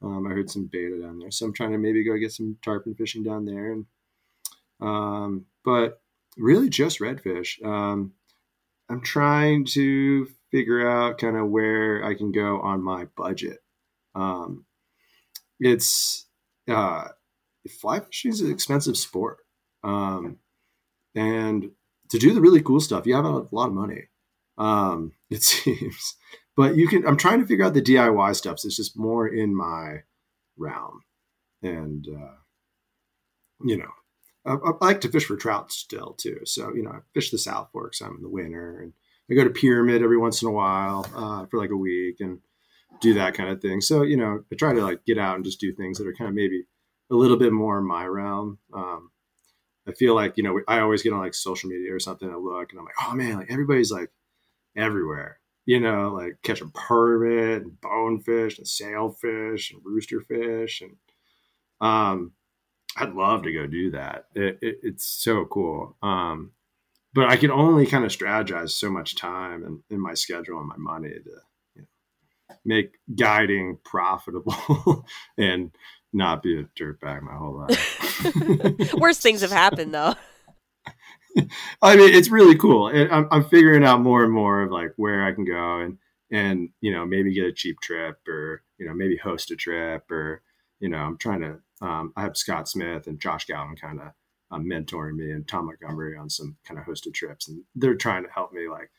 [0.03, 2.59] Um, I heard some betta down there, so I'm trying to maybe go get some
[2.63, 3.73] tarpon fishing down there.
[3.73, 3.87] And
[4.81, 6.01] um, but
[6.37, 7.65] really just redfish.
[7.65, 8.15] Um,
[8.89, 13.59] I'm trying to figure out kind of where I can go on my budget.
[14.15, 14.67] Um,
[15.61, 16.27] it's
[16.69, 17.09] uh,
[17.81, 19.39] fly fishing is an expensive sport,
[19.85, 20.39] um,
[21.15, 21.71] and
[22.11, 24.09] to do the really cool stuff, you have a lot of money.
[24.59, 26.17] Um, it seems,
[26.57, 27.07] but you can.
[27.07, 28.61] I'm trying to figure out the DIY stuff.
[28.61, 30.03] So it's just more in my
[30.57, 31.03] realm,
[31.63, 32.35] and uh,
[33.65, 33.91] you know,
[34.45, 36.41] I, I, like to fish for trout still too.
[36.45, 38.93] So you know, I fish the South Fork some in the winter, and
[39.31, 42.41] I go to Pyramid every once in a while uh, for like a week and
[43.01, 43.81] do that kind of thing.
[43.81, 46.15] So you know, I try to like get out and just do things that are
[46.15, 46.65] kind of maybe
[47.11, 48.59] a little bit more in my realm.
[48.75, 49.11] Um,
[49.89, 52.29] I feel like you know I always get on like social media or something.
[52.29, 54.11] I look and I'm like, oh man, like everybody's like
[54.77, 60.83] everywhere you know, like catching permit and bonefish and sailfish and roosterfish.
[60.83, 60.97] And
[61.81, 62.33] um,
[62.97, 64.27] I'd love to go do that.
[64.35, 65.97] It, it, it's so cool.
[66.03, 66.53] Um,
[67.15, 70.59] but I can only kind of strategize so much time and in, in my schedule
[70.59, 71.31] and my money to
[71.75, 75.05] you know, make guiding profitable
[75.39, 75.71] and
[76.13, 78.95] not be a dirtbag my whole life.
[78.95, 80.15] Worst things have happened though.
[81.83, 82.87] I mean, it's really cool.
[82.89, 85.99] I'm, I'm figuring out more and more of like where I can go and
[86.31, 90.11] and you know maybe get a cheap trip or you know maybe host a trip
[90.11, 90.43] or
[90.81, 91.59] you know I'm trying to.
[91.81, 94.13] Um, I have Scott Smith and Josh Galvin kind of
[94.53, 98.23] um, mentoring me and Tom Montgomery on some kind of hosted trips, and they're trying
[98.23, 98.91] to help me like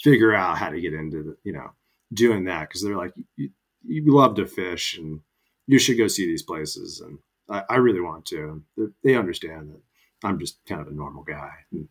[0.00, 1.70] figure out how to get into the you know
[2.12, 3.50] doing that because they're like you,
[3.84, 5.20] you love to fish and
[5.66, 7.18] you should go see these places and
[7.48, 8.62] I, I really want to.
[9.02, 9.80] They understand that
[10.24, 11.50] I'm just kind of a normal guy.
[11.70, 11.88] And,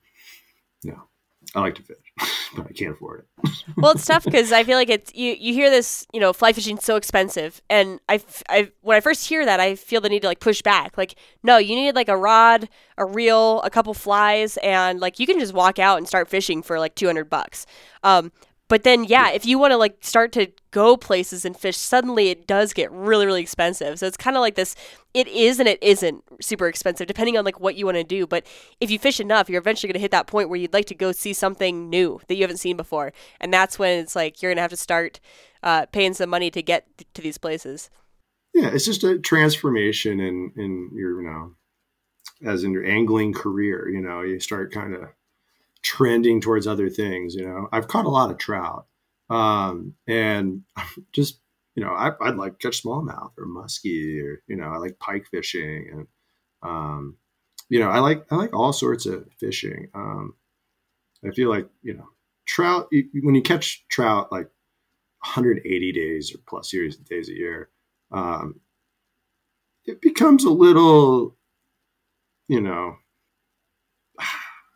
[0.82, 1.04] you know,
[1.56, 1.98] I like to fish,
[2.56, 3.50] but I can't afford it.
[3.78, 5.36] well, it's tough because I feel like it's you.
[5.38, 9.28] You hear this, you know, fly fishing so expensive, and I, I when I first
[9.28, 10.98] hear that, I feel the need to like push back.
[10.98, 15.28] Like, no, you need like a rod, a reel, a couple flies, and like you
[15.28, 17.66] can just walk out and start fishing for like two hundred bucks.
[18.04, 18.32] Um,
[18.70, 22.30] but then, yeah, if you want to like start to go places and fish, suddenly
[22.30, 24.00] it does get really, really expensive.
[24.00, 24.76] So it's kind of like this
[25.14, 28.26] it is and it isn't super expensive, depending on like what you want to do.
[28.26, 28.48] But
[28.80, 30.96] if you fish enough, you're eventually going to hit that point where you'd like to
[30.96, 33.14] go see something new that you haven't seen before.
[33.40, 35.20] And that's when it's like you're going to have to start
[35.62, 37.90] uh, paying some money to get to these places.
[38.54, 41.56] Yeah, it's just a transformation in, in your, you know,
[42.50, 45.10] as in your angling career, you know, you start kind of
[45.84, 47.36] trending towards other things.
[47.36, 48.88] You know, I've caught a lot of trout,
[49.30, 50.64] um, and
[51.12, 51.40] just
[51.76, 55.28] you know, I, would like catch smallmouth or muskie, or you know, I like pike
[55.32, 56.08] fishing, and
[56.62, 57.18] um,
[57.70, 59.90] you know, I like I like all sorts of fishing.
[59.94, 60.36] Um,
[61.26, 62.10] I feel like you know,
[62.46, 64.50] trout when you catch trout like
[65.24, 67.70] 180 days or plus years days a year,
[68.12, 68.60] um,
[69.86, 71.36] it becomes a little,
[72.48, 72.98] you know,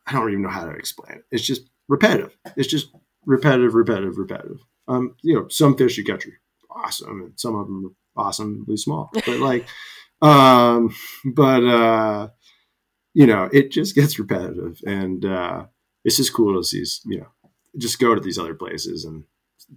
[0.07, 1.25] I don't even know how to explain it.
[1.31, 2.35] It's just repetitive.
[2.55, 2.89] It's just
[3.25, 4.61] repetitive, repetitive, repetitive.
[4.87, 6.39] Um, you know, some fish you catch are
[6.71, 9.09] awesome, and some of them are awesomely small.
[9.13, 9.67] But like,
[10.21, 12.29] um, but uh,
[13.13, 15.65] you know, it just gets repetitive, and uh,
[16.05, 16.85] it's just cool to see.
[17.05, 17.27] You know,
[17.77, 19.25] just go to these other places and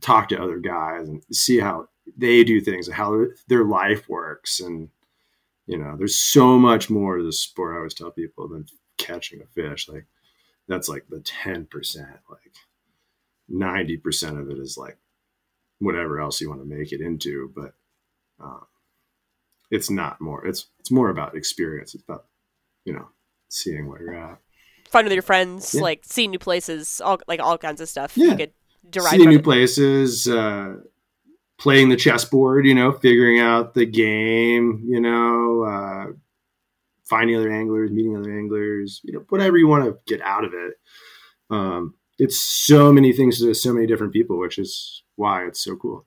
[0.01, 4.61] talk to other guys and see how they do things and how their life works
[4.61, 4.89] and
[5.67, 8.65] you know there's so much more to the sport i always tell people than
[8.99, 10.07] catching a fish like
[10.71, 11.67] that's like the 10%.
[12.31, 12.55] Like
[13.53, 14.97] 90% of it is like
[15.81, 17.53] whatever else you want to make it into.
[17.55, 17.75] But
[18.41, 18.65] um,
[19.71, 21.95] it's not more, it's, it's more about experience.
[21.95, 22.27] It's about,
[22.85, 23.09] you know,
[23.49, 24.39] seeing where you're at.
[24.89, 25.83] Fun with your friends, yeah.
[25.83, 28.17] like seeing new places, all like all kinds of stuff.
[28.17, 28.31] Yeah.
[28.31, 28.53] You could
[28.89, 29.45] derive seeing new it.
[29.45, 30.77] places, uh,
[31.59, 36.13] playing the chessboard, you know, figuring out the game, you know, uh,
[37.11, 40.53] finding other anglers, meeting other anglers, you know, whatever you want to get out of
[40.55, 40.75] it.
[41.51, 45.77] Um, it's so many things to so many different people, which is why it's so
[45.77, 46.07] cool.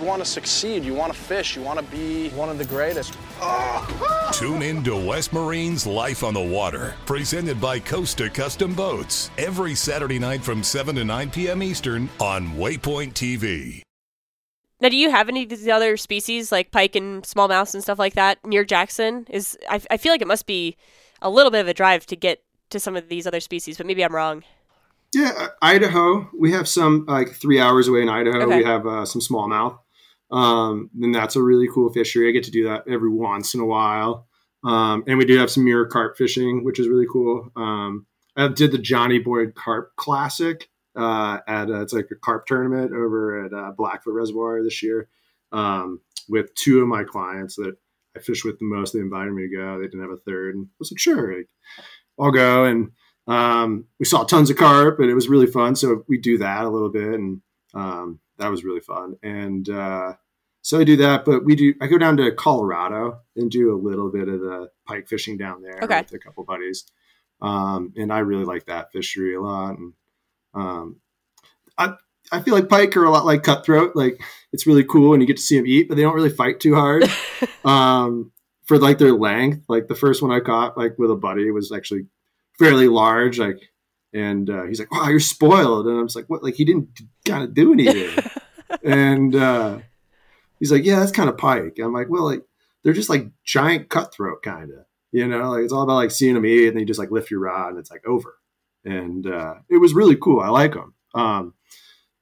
[0.00, 2.64] You want to succeed, you want to fish, you want to be one of the
[2.64, 3.18] greatest.
[4.32, 9.74] Tune in to West Marine's Life on the Water, presented by Costa Custom Boats, every
[9.74, 11.64] Saturday night from 7 to 9 p.m.
[11.64, 13.82] Eastern on Waypoint TV.
[14.80, 17.98] Now, do you have any of these other species like pike and smallmouth and stuff
[17.98, 19.26] like that near Jackson?
[19.28, 20.76] Is I, I feel like it must be
[21.20, 23.86] a little bit of a drive to get to some of these other species, but
[23.86, 24.44] maybe I'm wrong.
[25.12, 26.28] Yeah, uh, Idaho.
[26.38, 28.42] We have some like three hours away in Idaho.
[28.42, 28.58] Okay.
[28.58, 29.78] We have uh, some smallmouth.
[30.30, 32.28] Um, that's a really cool fishery.
[32.28, 34.26] I get to do that every once in a while.
[34.64, 37.50] Um, and we do have some mirror carp fishing, which is really cool.
[37.56, 38.06] Um,
[38.36, 42.92] I did the Johnny Boyd Carp Classic uh, at uh, it's like a carp tournament
[42.92, 45.08] over at uh, Blackfoot Reservoir this year
[45.52, 47.76] um, with two of my clients that
[48.16, 48.92] I fish with the most.
[48.92, 49.78] They invited me to go.
[49.78, 51.48] They didn't have a third, and I was like, sure, like,
[52.18, 52.64] I'll go.
[52.64, 52.90] And
[53.28, 55.76] um, we saw tons of carp, and it was really fun.
[55.76, 57.42] So we do that a little bit, and
[57.74, 59.16] um, that was really fun.
[59.22, 60.14] And uh,
[60.62, 61.74] so I do that, but we do.
[61.80, 65.62] I go down to Colorado and do a little bit of the pike fishing down
[65.62, 66.00] there Okay.
[66.00, 66.84] with a couple buddies,
[67.40, 69.78] um, and I really like that fishery a lot.
[69.78, 69.92] And
[70.54, 70.96] um,
[71.76, 71.94] I
[72.30, 73.96] I feel like pike are a lot like cutthroat.
[73.96, 74.20] Like
[74.52, 76.60] it's really cool and you get to see them eat, but they don't really fight
[76.60, 77.04] too hard.
[77.64, 78.32] um,
[78.64, 81.72] for like their length, like the first one I caught, like with a buddy, was
[81.72, 82.06] actually
[82.58, 83.38] fairly large.
[83.38, 83.70] Like,
[84.12, 87.00] and uh, he's like, "Wow, you're spoiled," and I'm just like, "What?" Like he didn't
[87.24, 88.24] kind of do anything.
[88.82, 89.78] and uh,
[90.58, 92.42] he's like, "Yeah, that's kind of pike." I'm like, "Well, like
[92.82, 94.84] they're just like giant cutthroat, kind of.
[95.12, 97.10] You know, like it's all about like seeing them eat, and then you just like
[97.10, 98.36] lift your rod, and it's like over."
[98.84, 100.40] And uh, it was really cool.
[100.40, 100.94] I like them.
[101.14, 101.54] Um,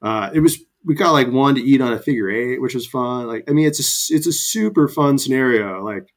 [0.03, 2.87] uh, it was we got like one to eat on a figure eight, which was
[2.87, 3.27] fun.
[3.27, 5.85] Like, I mean, it's a it's a super fun scenario.
[5.85, 6.13] Like,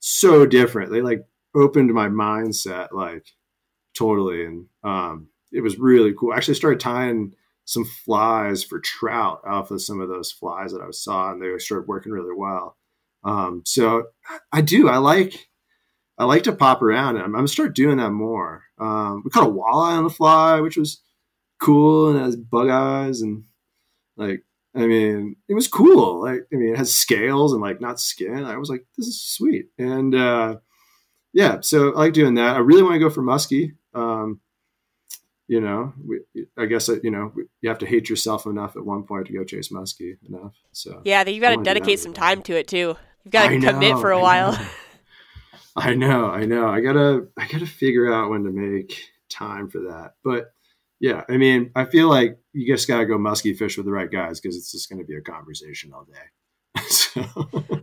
[0.00, 0.90] so different.
[0.90, 3.26] They like opened my mindset like
[3.98, 6.32] totally, and um, it was really cool.
[6.32, 7.34] I actually started tying
[7.64, 11.58] some flies for trout off of some of those flies that I saw, and they
[11.58, 12.76] started working really well.
[13.24, 14.04] Um, so
[14.52, 14.88] I do.
[14.88, 15.48] I like
[16.16, 18.64] I like to pop around, and I'm, I'm gonna start doing that more.
[18.78, 21.02] Um, we caught a walleye on the fly, which was
[21.60, 23.44] cool, and it has bug eyes, and
[24.16, 24.44] like
[24.74, 26.22] I mean, it was cool.
[26.22, 28.44] Like I mean, it has scales and like not skin.
[28.44, 30.56] I was like, this is sweet, and uh,
[31.32, 31.58] yeah.
[31.60, 32.56] So I like doing that.
[32.56, 33.72] I really want to go for muskie.
[33.98, 34.40] Um,
[35.48, 36.20] you know, we,
[36.58, 37.32] I guess you know
[37.62, 40.54] you have to hate yourself enough at one point to go chase muskie enough.
[40.72, 42.96] So Yeah, you got to wanna do that dedicate some time to it too.
[43.24, 44.52] You've got to commit for a I while.
[44.52, 44.66] know.
[45.76, 46.68] I know, I know.
[46.68, 50.14] I gotta, I gotta figure out when to make time for that.
[50.24, 50.52] But
[51.00, 54.10] yeah, I mean, I feel like you just gotta go musky fish with the right
[54.10, 56.82] guys because it's just going to be a conversation all day.
[56.88, 57.22] so,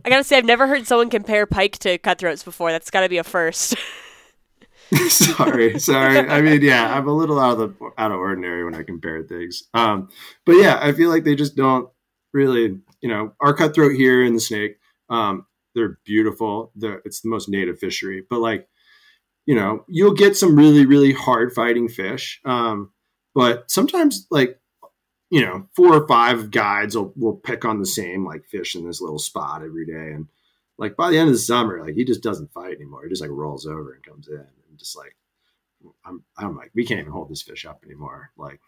[0.04, 2.70] I gotta say, I've never heard someone compare pike to cutthroats before.
[2.70, 3.76] That's got to be a first.
[5.08, 6.18] sorry, sorry.
[6.18, 9.22] I mean, yeah, I'm a little out of the out of ordinary when I compare
[9.22, 9.64] things.
[9.74, 10.08] Um,
[10.44, 11.88] but yeah, I feel like they just don't
[12.32, 14.78] really, you know, our cutthroat here in the snake.
[15.10, 16.72] Um, they're beautiful.
[16.76, 18.68] They're, it's the most native fishery, but like,
[19.44, 22.40] you know, you'll get some really, really hard fighting fish.
[22.44, 22.92] Um,
[23.34, 24.60] but sometimes like,
[25.30, 28.86] you know, four or five guides will, will pick on the same like fish in
[28.86, 30.12] this little spot every day.
[30.14, 30.28] And
[30.78, 33.02] like by the end of the summer, like he just doesn't fight anymore.
[33.02, 34.46] He just like rolls over and comes in
[34.76, 35.16] just like,
[36.04, 38.30] I'm, I'm like, we can't even hold this fish up anymore.
[38.36, 38.60] Like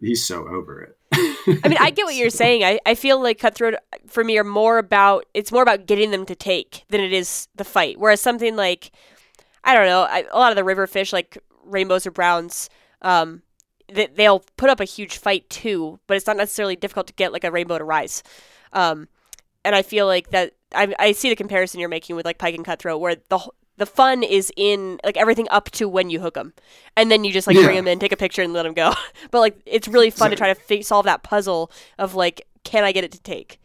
[0.00, 0.98] he's so over it.
[1.64, 2.64] I mean, I get what you're saying.
[2.64, 3.74] I, I feel like cutthroat
[4.06, 7.48] for me are more about it's more about getting them to take than it is
[7.54, 7.98] the fight.
[7.98, 8.90] Whereas something like
[9.64, 12.70] I don't know, I, a lot of the river fish like rainbows or browns,
[13.02, 13.42] um,
[13.92, 17.32] they, they'll put up a huge fight too, but it's not necessarily difficult to get
[17.32, 18.22] like a rainbow to rise.
[18.72, 19.08] Um,
[19.64, 22.54] and I feel like that I, I see the comparison you're making with like pike
[22.54, 26.34] and cutthroat, where the the fun is in like everything up to when you hook
[26.34, 26.52] them,
[26.96, 27.64] and then you just like Yeah.
[27.64, 28.92] bring them in, take a picture, and let them go.
[29.30, 32.84] but like it's really fun to try to fi- solve that puzzle of like, can
[32.84, 33.60] I get it to take?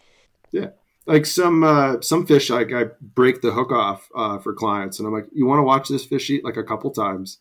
[0.51, 0.67] Yeah.
[1.05, 5.07] Like some uh, some fish, like I break the hook off uh, for clients, and
[5.07, 7.39] I'm like, "You want to watch this fish eat like a couple times?"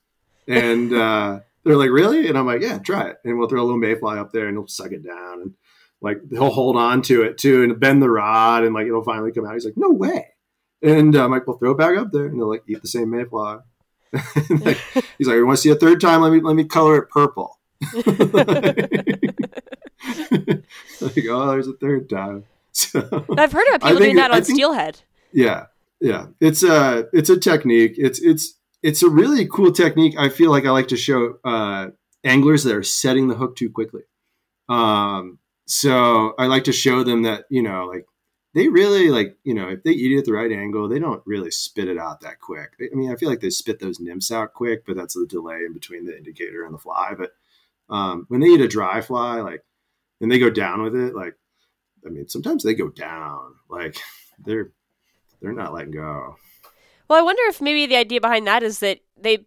[0.49, 3.63] And uh, they're like, "Really?" And I'm like, "Yeah, try it." And we'll throw a
[3.63, 5.55] little mayfly up there, and he'll suck it down, and
[6.01, 9.31] like he'll hold on to it too, and bend the rod, and like it'll finally
[9.31, 9.53] come out.
[9.55, 10.31] He's like, "No way!"
[10.83, 12.89] And uh, I'm like, "We'll throw it back up there," and they'll like eat the
[12.89, 13.59] same mayfly.
[14.13, 14.79] like,
[15.17, 16.23] he's like, "You want to see a third time?
[16.23, 17.59] Let me let me color it purple."
[17.95, 18.07] like,
[21.29, 22.45] oh, there's a third time.
[22.75, 23.01] So
[23.37, 25.03] I've heard about people doing that on think- steelhead.
[25.31, 25.67] yeah,
[26.01, 27.97] yeah, it's a it's a technique.
[27.99, 30.15] It's it's it's a really cool technique.
[30.19, 31.89] I feel like I like to show uh,
[32.25, 34.05] anglers that are setting the hook too quickly.
[34.71, 38.07] Um, so I like to show them that you know, like
[38.55, 41.23] they really like you know, if they eat it at the right angle, they don't
[41.27, 42.73] really spit it out that quick.
[42.81, 45.61] I mean, I feel like they spit those nymphs out quick, but that's the delay
[45.67, 47.15] in between the indicator and the fly.
[47.17, 47.33] But
[47.89, 49.65] um, when they eat a dry fly, like
[50.21, 51.35] and they go down with it, like
[52.07, 53.97] I mean, sometimes they go down, like
[54.45, 54.73] they're
[55.41, 56.37] they're not letting go.
[57.09, 59.47] Well, I wonder if maybe the idea behind that is that they.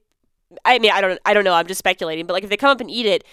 [0.64, 1.54] I mean, I don't, I don't know.
[1.54, 2.28] I'm just speculating.
[2.28, 3.24] But like, if they come up and eat it,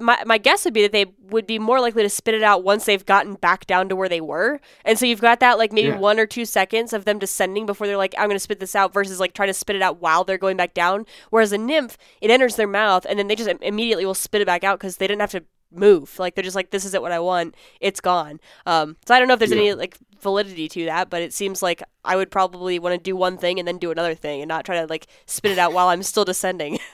[0.00, 2.64] my my guess would be that they would be more likely to spit it out
[2.64, 4.60] once they've gotten back down to where they were.
[4.84, 5.98] And so you've got that like maybe Yeah.
[5.98, 8.74] one or two seconds of them descending before they're like, I'm going to spit this
[8.76, 11.06] out, versus like trying to spit it out while they're going back down.
[11.30, 14.46] Whereas a nymph, it enters their mouth and then they just immediately will spit it
[14.46, 16.18] back out because they didn't have to move.
[16.18, 17.54] Like they're just like, this isn't what I want.
[17.80, 18.40] It's gone.
[18.66, 21.62] Um, so I don't know if there's any like validity to that, but it seems
[21.62, 24.48] like I would probably want to do one thing and then do another thing and
[24.48, 26.78] not try to like spit it out while I'm still descending.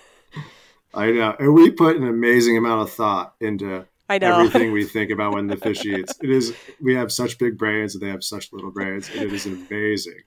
[0.95, 4.38] I know, and we put an amazing amount of thought into I know.
[4.38, 6.14] everything we think about when the fish eats.
[6.22, 9.32] It is we have such big brains and they have such little brains, and it
[9.32, 10.22] is amazing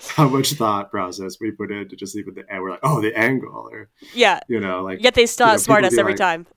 [0.00, 3.16] how much thought process we put into just even the and we're like, oh, the
[3.18, 4.40] angle, or yeah.
[4.48, 6.46] you know, like Yet they still you know, outsmart us every like- time.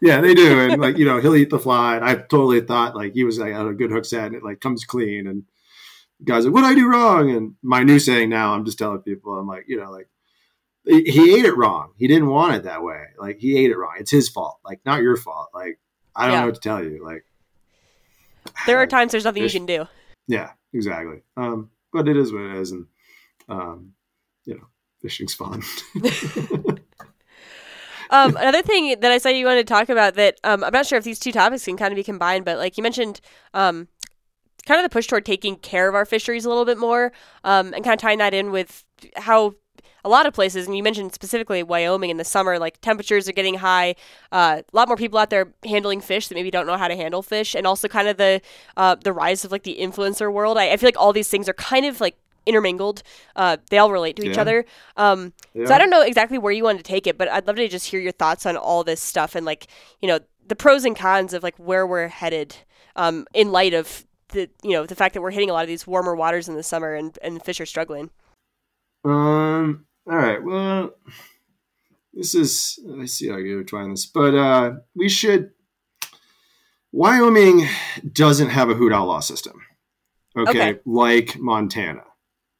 [0.00, 2.94] Yeah, they do, and like you know, he'll eat the fly, and I totally thought
[2.94, 5.42] like he was like on a good hook set, and it like comes clean, and
[6.22, 7.30] guys like, what did I do wrong?
[7.30, 10.08] And my new saying now, I'm just telling people, I'm like, you know, like
[10.88, 11.92] he ate it wrong.
[11.98, 13.04] He didn't want it that way.
[13.18, 13.94] Like he ate it wrong.
[13.98, 14.58] It's his fault.
[14.64, 15.50] Like not your fault.
[15.54, 15.78] Like
[16.16, 16.40] I don't Yeah.
[16.40, 17.04] know what to tell you.
[17.04, 17.24] Like
[18.66, 19.86] There are times there's nothing you can do.
[20.26, 21.22] yeah, exactly.
[21.36, 22.86] Um, but it is what it is, and
[23.48, 23.92] um,
[24.44, 24.66] you know,
[25.02, 25.62] fishing's fun.
[28.10, 30.86] Um, another thing that I saw you wanted to talk about that um, I'm not
[30.86, 33.20] sure if these two topics can kind of be combined, but like you mentioned,
[33.52, 33.86] um,
[34.64, 37.12] kind of the push toward taking care of our fisheries a little bit more,
[37.44, 38.86] um, and kind of tying that in with
[39.16, 39.54] how
[40.04, 43.32] a lot of places, and you mentioned specifically Wyoming in the summer, like temperatures are
[43.32, 43.94] getting high.
[44.32, 46.96] Uh, a lot more people out there handling fish that maybe don't know how to
[46.96, 48.40] handle fish, and also kind of the
[48.76, 50.56] uh, the rise of like the influencer world.
[50.58, 53.02] I, I feel like all these things are kind of like intermingled.
[53.36, 54.40] Uh, they all relate to each Yeah.
[54.42, 54.64] other.
[54.96, 57.56] Um, so I don't know exactly where you wanted to take it, but I'd love
[57.56, 59.66] to just hear your thoughts on all this stuff and like
[60.00, 62.56] you know the pros and cons of like where we're headed
[62.96, 65.68] um, in light of the you know the fact that we're hitting a lot of
[65.68, 68.10] these warmer waters in the summer and and fish are struggling.
[69.08, 69.86] Um.
[70.06, 70.42] All right.
[70.42, 70.90] Well,
[72.12, 72.78] this is.
[72.84, 75.50] Let's see how I can intertwine this, but uh, we should.
[76.92, 77.66] Wyoming
[78.12, 79.60] doesn't have a hoot owl law system.
[80.36, 80.80] Okay, Okay.
[80.86, 82.02] like Montana.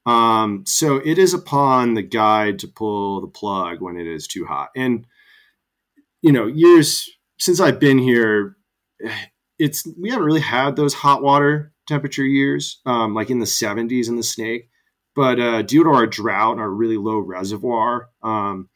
[0.04, 4.46] Um, so it is upon the guide to pull the plug when it is too
[4.46, 4.70] hot.
[4.76, 5.06] And
[6.22, 8.56] you know, years since I've been here,
[9.58, 14.08] it's we haven't really had those hot water temperature years, um, like in the 70s
[14.08, 14.68] in the Snake
[15.18, 18.68] but uh, due to our drought and our really low reservoir, um,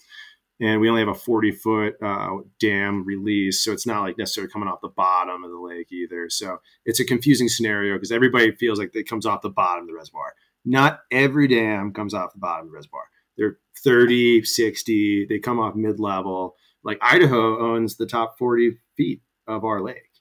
[0.58, 4.50] and we only have a 40 foot uh, dam release, so it's not like necessarily
[4.50, 6.28] coming off the bottom of the lake either.
[6.28, 9.86] So it's a confusing scenario because everybody feels like it comes off the bottom of
[9.86, 10.34] the reservoir.
[10.64, 13.04] Not every dam comes off the bottom of the reservoir.
[13.38, 16.56] They're 30, 60, they come off mid level.
[16.82, 20.11] Like Idaho owns the top 40 feet of our lake.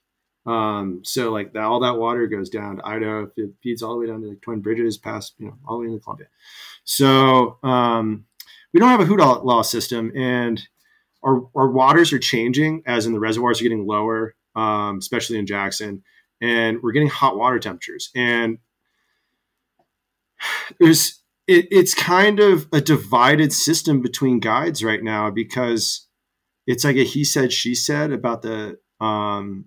[0.44, 3.30] Um, so like that, all that water goes down to Idaho.
[3.36, 5.82] It feeds all the way down to the Twin Bridges, past you know all the
[5.82, 6.28] way into Columbia.
[6.84, 8.24] So um,
[8.72, 10.60] we don't have a hoot owl system, and
[11.22, 15.46] our our waters are changing as in the reservoirs are getting lower, um, especially in
[15.46, 16.02] Jackson,
[16.40, 18.10] and we're getting hot water temperatures.
[18.16, 18.58] And
[20.80, 26.08] there's it, it's kind of a divided system between guides right now because
[26.66, 29.66] it's like a he said she said about the um,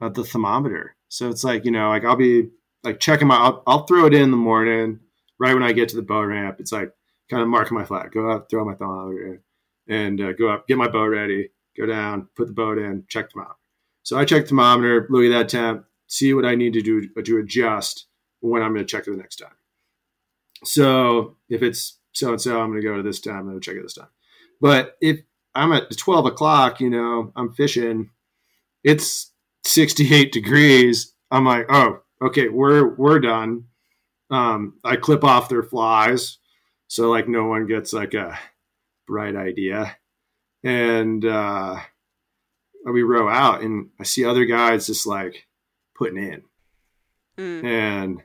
[0.00, 0.96] at the thermometer.
[1.08, 2.48] So it's like, you know, like I'll be
[2.82, 5.00] like checking my, I'll, I'll throw it in the morning,
[5.38, 6.56] right when I get to the boat ramp.
[6.60, 6.92] It's like
[7.30, 9.40] kind of marking my flag, go up, throw my thermometer
[9.88, 13.04] in, and uh, go up, get my boat ready, go down, put the boat in,
[13.08, 13.56] check thermometer.
[14.02, 17.38] So I check thermometer, look at that temp, see what I need to do to
[17.38, 18.06] adjust
[18.40, 19.56] when I'm going to check it the next time.
[20.62, 23.60] So if it's so and so, I'm going to go to this time, I'm going
[23.60, 24.08] to check it this time.
[24.60, 25.20] But if
[25.54, 28.10] I'm at 12 o'clock, you know, I'm fishing,
[28.82, 29.32] it's
[29.64, 31.12] 68 degrees.
[31.30, 33.64] I'm like, oh, okay, we're we're done.
[34.30, 36.38] Um, I clip off their flies,
[36.88, 38.38] so like no one gets like a
[39.06, 39.96] bright idea,
[40.62, 41.76] and uh,
[42.90, 45.46] we row out, and I see other guys just like
[45.96, 46.42] putting in,
[47.38, 47.64] Mm.
[47.64, 48.22] and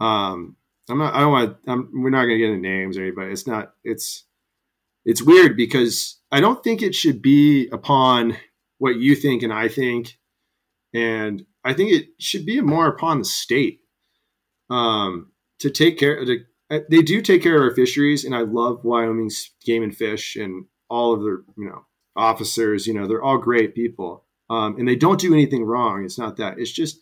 [0.00, 0.56] um,
[0.88, 1.14] I'm not.
[1.14, 1.56] I don't want.
[1.66, 3.32] I'm, we're not gonna get into names or anybody.
[3.32, 3.74] It's not.
[3.84, 4.24] It's
[5.04, 8.36] it's weird because I don't think it should be upon
[8.78, 10.18] what you think and I think
[10.94, 13.80] and I think it should be more upon the state
[14.70, 16.24] um, to take care.
[16.70, 20.36] Uh, they do take care of our fisheries, and I love Wyoming's game and fish
[20.36, 22.86] and all of their you know officers.
[22.86, 26.04] You know, they're all great people, um, and they don't do anything wrong.
[26.04, 26.58] It's not that.
[26.58, 26.98] It's just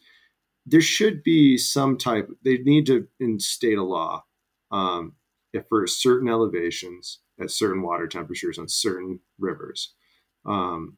[0.66, 2.28] there should be some type.
[2.44, 4.24] They need to instate a law
[4.70, 5.12] um,
[5.52, 9.92] if for certain elevations at certain water temperatures on certain rivers
[10.46, 10.96] um,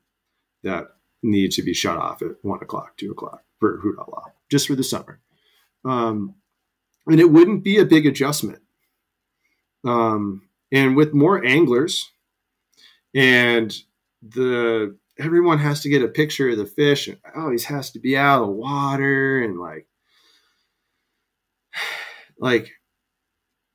[0.62, 0.88] that
[1.22, 4.84] need to be shut off at one o'clock, two o'clock for Law, just for the
[4.84, 5.20] summer.
[5.84, 6.34] Um,
[7.06, 8.60] and it wouldn't be a big adjustment.
[9.84, 12.10] Um, and with more anglers,
[13.14, 13.74] and
[14.22, 18.16] the everyone has to get a picture of the fish, and always has to be
[18.16, 19.86] out of the water, and like,
[22.38, 22.72] like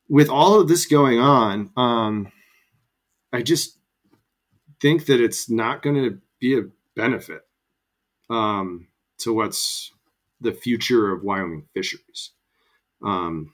[0.10, 2.32] with all of this going on, um,
[3.32, 3.78] I just
[4.82, 6.64] think that it's not going to be a
[6.96, 7.44] benefit
[8.30, 8.88] um,
[9.20, 9.92] to what's
[10.42, 12.32] the future of Wyoming fisheries.
[13.06, 13.54] Um,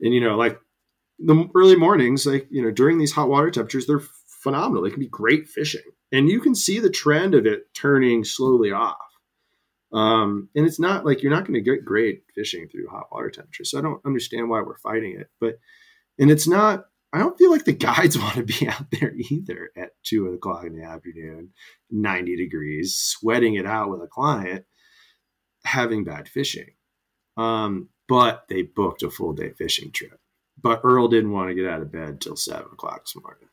[0.00, 0.58] and you know, like
[1.18, 4.82] the early mornings, like you know, during these hot water temperatures, they're phenomenal.
[4.82, 8.72] They can be great fishing, and you can see the trend of it turning slowly
[8.72, 8.96] off.
[9.92, 13.30] Um, and it's not like you're not going to get great fishing through hot water
[13.30, 13.70] temperatures.
[13.70, 15.30] So I don't understand why we're fighting it.
[15.40, 15.58] But
[16.18, 19.70] and it's not I don't feel like the guides want to be out there either
[19.76, 21.50] at two o'clock in the afternoon,
[21.90, 24.64] 90 degrees, sweating it out with a client,
[25.64, 26.72] having bad fishing.
[27.36, 30.18] Um, but they booked a full day fishing trip.
[30.60, 33.48] But Earl didn't want to get out of bed till seven o'clock this morning.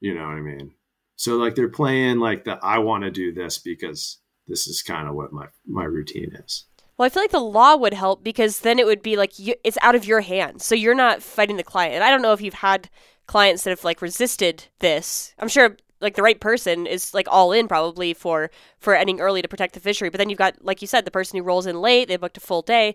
[0.00, 0.74] You know what I mean?
[1.16, 5.08] So like they're playing like the I want to do this because this is kind
[5.08, 6.66] of what my my routine is.
[7.00, 9.54] Well, I feel like the law would help because then it would be like you,
[9.64, 10.66] it's out of your hands.
[10.66, 11.94] So you're not fighting the client.
[11.94, 12.90] And I don't know if you've had
[13.26, 15.34] clients that have like resisted this.
[15.38, 19.40] I'm sure like the right person is like all in probably for for ending early
[19.40, 20.10] to protect the fishery.
[20.10, 22.36] But then you've got like you said the person who rolls in late, they booked
[22.36, 22.94] a full day.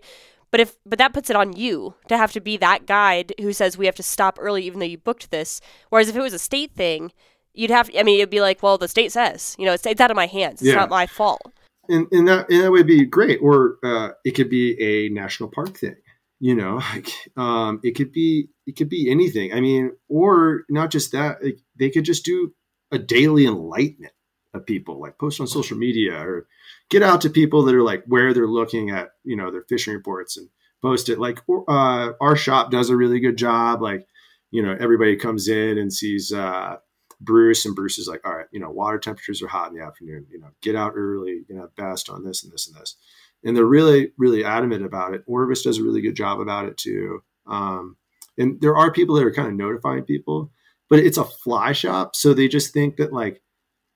[0.52, 3.52] But if but that puts it on you to have to be that guide who
[3.52, 5.60] says we have to stop early even though you booked this.
[5.88, 7.10] Whereas if it was a state thing,
[7.54, 10.00] you'd have I mean it'd be like, well, the state says, you know, it's, it's
[10.00, 10.62] out of my hands.
[10.62, 10.76] It's yeah.
[10.76, 11.42] not my fault
[11.88, 13.38] and, and that and that would be great.
[13.42, 15.96] Or uh, it could be a national park thing
[16.40, 19.52] you know like um, it could be it could be anything.
[19.52, 22.52] I mean or not just that like, they could just do
[22.92, 24.12] a daily enlightenment
[24.54, 26.46] of people like post on social media or
[26.90, 29.94] get out to people that are like where they're looking at you know their fishing
[29.94, 30.48] reports and
[30.82, 31.18] post it.
[31.18, 33.82] Like uh, our shop does a really good job.
[33.82, 34.06] Like
[34.50, 36.76] you know everybody comes in and sees uh,
[37.20, 39.84] Bruce, and Bruce is like, all right, you know, water temperatures are hot in the
[39.84, 40.26] afternoon.
[40.30, 41.44] You know, get out early.
[41.48, 42.96] You know, best on this and this and this.
[43.44, 45.22] And they're really, really adamant about it.
[45.26, 47.22] Orvis does a really good job about it too.
[47.46, 47.96] Um,
[48.38, 50.50] and there are people that are kind of notifying people,
[50.90, 53.42] but it's a fly shop, so they just think that like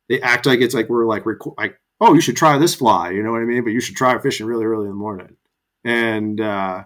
[0.09, 1.25] they act like it's like we're like
[1.59, 3.65] like oh you should try this fly, you know what I mean?
[3.65, 5.37] But you should try fishing really early in the morning.
[5.85, 6.85] And uh,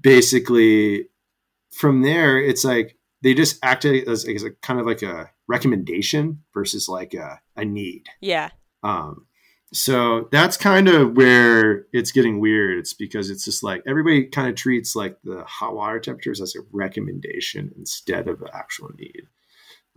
[0.00, 1.08] basically,
[1.72, 2.93] from there, it's like
[3.24, 7.64] they just act as, as a kind of like a recommendation versus like a, a
[7.64, 8.06] need.
[8.20, 8.50] Yeah.
[8.82, 9.26] Um,
[9.72, 12.78] so that's kind of where it's getting weird.
[12.78, 16.54] It's because it's just like everybody kind of treats like the hot water temperatures as
[16.54, 19.22] a recommendation instead of the actual need.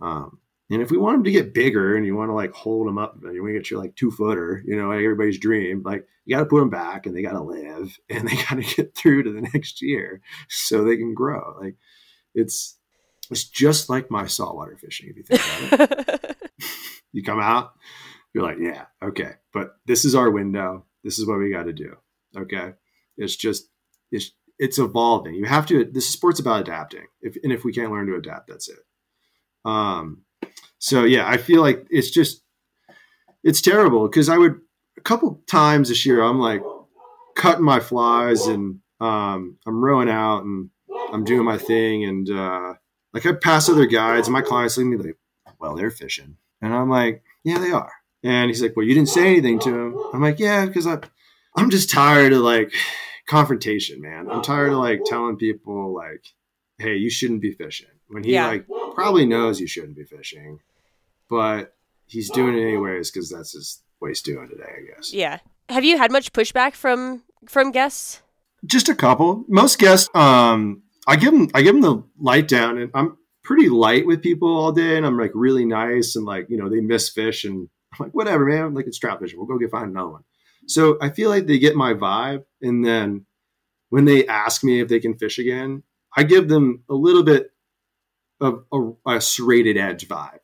[0.00, 0.38] Um,
[0.70, 2.96] and if we want them to get bigger and you want to like hold them
[2.96, 6.06] up, you want to get your like two footer, you know, like everybody's dream, like
[6.24, 8.74] you got to put them back and they got to live and they got to
[8.74, 11.54] get through to the next year so they can grow.
[11.60, 11.76] Like
[12.34, 12.77] it's,
[13.30, 16.36] it's just like my saltwater fishing, if you think about it.
[17.12, 17.74] you come out,
[18.32, 20.84] you're like, yeah, okay, but this is our window.
[21.04, 21.96] This is what we got to do.
[22.36, 22.72] Okay,
[23.16, 23.68] it's just
[24.10, 25.34] it's it's evolving.
[25.34, 25.84] You have to.
[25.84, 27.06] This sport's about adapting.
[27.20, 28.78] If and if we can't learn to adapt, that's it.
[29.64, 30.22] Um,
[30.78, 32.42] so yeah, I feel like it's just
[33.44, 34.60] it's terrible because I would
[34.96, 36.62] a couple times this year I'm like
[37.36, 40.70] cutting my flies and um, I'm rowing out and
[41.12, 42.74] I'm doing my thing and uh,
[43.12, 45.16] like I pass other guides and my clients look at me like,
[45.58, 46.36] well, they're fishing.
[46.60, 47.92] And I'm like, yeah, they are.
[48.22, 50.00] And he's like, well, you didn't say anything to him.
[50.12, 50.98] I'm like, yeah, because I,
[51.56, 52.72] I'm just tired of like
[53.26, 54.30] confrontation, man.
[54.30, 56.24] I'm tired of like telling people like,
[56.78, 58.48] hey, you shouldn't be fishing when he yeah.
[58.48, 60.60] like probably knows you shouldn't be fishing,
[61.30, 61.74] but
[62.06, 65.12] he's doing it anyways because that's his what he's doing today, I guess.
[65.12, 65.38] Yeah.
[65.68, 68.22] Have you had much pushback from from guests?
[68.64, 69.44] Just a couple.
[69.48, 73.70] Most guests, um, I give them I give them the light down, and I'm pretty
[73.70, 76.80] light with people all day, and I'm like really nice, and like you know they
[76.80, 78.62] miss fish, and I'm like whatever, man.
[78.62, 79.38] I'm like it's trout fishing.
[79.38, 80.24] We'll go get find another one.
[80.66, 83.24] So I feel like they get my vibe, and then
[83.88, 85.82] when they ask me if they can fish again,
[86.14, 87.52] I give them a little bit
[88.38, 90.40] of a, a serrated edge vibe,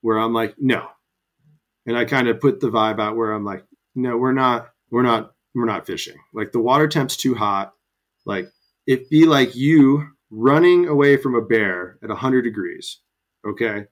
[0.00, 0.88] where I'm like no,
[1.84, 5.02] and I kind of put the vibe out where I'm like no, we're not we're
[5.02, 6.16] not we're not fishing.
[6.32, 7.74] Like the water temp's too hot.
[8.24, 8.48] Like
[8.86, 13.00] it'd be like you running away from a bear at 100 degrees.
[13.46, 13.84] Okay.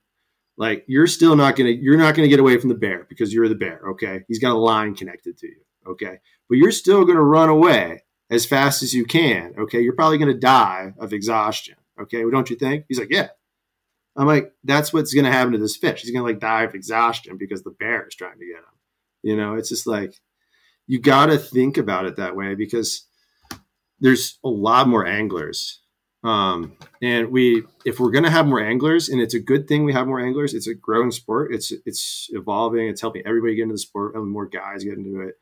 [0.57, 3.49] Like you're still not to, you're not to get away from the bear because you're
[3.49, 3.81] the bear.
[3.91, 4.23] Okay.
[4.29, 5.61] He's got a line connected to you.
[5.87, 6.19] Okay.
[6.49, 9.55] But you're still to run away as fast as you can.
[9.59, 9.81] Okay.
[9.81, 11.77] You're probably to die of exhaustion.
[12.01, 12.25] Okay.
[12.25, 12.85] Well, don't you think?
[12.89, 13.29] He's like, yeah.
[14.17, 16.03] I'm like, that's what's to happen to this fish.
[16.03, 18.65] He's to like die of exhaustion because the bear is trying to get him.
[19.23, 20.15] You know, it's just like,
[20.87, 23.09] you got to think about it that way because
[24.01, 25.81] there's a lot more anglers.
[26.23, 29.85] Um, and we, if we're going to have more anglers, and it's a good thing
[29.85, 31.55] we have more anglers, it's a growing sport.
[31.55, 32.89] It's it's evolving.
[32.89, 35.35] It's helping everybody get into the sport, and more guys get into it.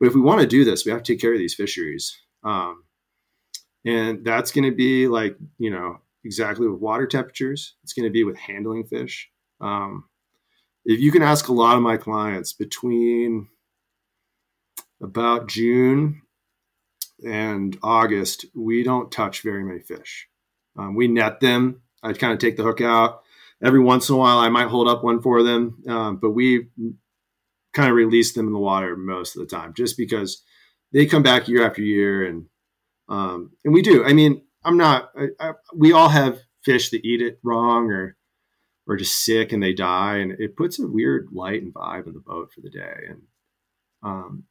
[0.00, 2.18] But if we want to do this, we have to take care of these fisheries.
[2.42, 2.82] Um,
[3.84, 7.76] and that's going to be like you know exactly with water temperatures.
[7.84, 9.30] It's going to be with handling fish.
[9.60, 10.04] Um,
[10.84, 13.48] if you can ask a lot of my clients between
[15.00, 16.22] about June
[17.24, 20.28] and August, we don't touch very many fish.
[20.78, 21.82] Um, we net them.
[22.02, 23.22] I kind of take the hook out.
[23.62, 26.68] Every once in a while, I might hold up one for them, um, but we
[27.72, 30.42] kind of release them in the water most of the time, just because
[30.92, 32.46] they come back year after year, and
[33.08, 34.04] um, and we do.
[34.04, 35.10] I mean, I'm not.
[35.16, 38.16] I, I, we all have fish that eat it wrong or
[38.86, 42.12] or just sick and they die, and it puts a weird light and vibe in
[42.12, 43.06] the boat for the day.
[43.08, 43.22] And
[44.02, 44.44] um,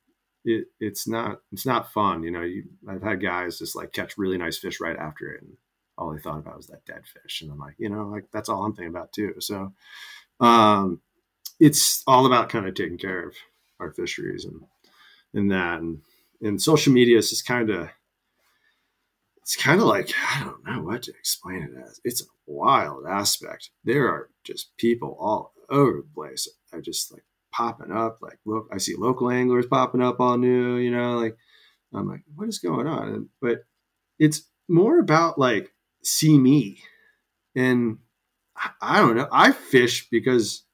[0.45, 2.23] it, it's not it's not fun.
[2.23, 5.41] You know, you, I've had guys just like catch really nice fish right after it,
[5.41, 5.57] and
[5.97, 7.41] all they thought about was that dead fish.
[7.41, 9.33] And I'm like, you know, like that's all I'm thinking about too.
[9.39, 9.73] So,
[10.39, 11.01] um,
[11.59, 13.35] it's all about kind of taking care of
[13.79, 14.61] our fisheries and
[15.33, 16.01] and that and
[16.41, 17.89] and social media is just kind of
[19.41, 21.99] it's kind of like I don't know what to explain it as.
[22.03, 23.71] It's a wild aspect.
[23.83, 26.47] There are just people all over the place.
[26.71, 27.23] I just like
[27.55, 28.19] popping up.
[28.21, 31.37] Like, look, I see local anglers popping up all new, you know, like
[31.93, 33.09] I'm like, what is going on?
[33.09, 33.65] And, but
[34.19, 35.71] it's more about like,
[36.03, 36.79] see me.
[37.55, 37.99] And
[38.57, 39.29] I, I don't know.
[39.31, 40.65] I fish because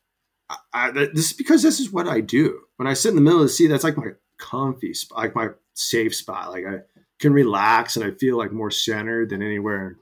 [0.49, 2.61] I, I, this is because this is what I do.
[2.77, 5.35] When I sit in the middle of the sea, that's like my comfy spot, like
[5.35, 6.51] my safe spot.
[6.51, 6.79] Like I
[7.19, 9.97] can relax and I feel like more centered than anywhere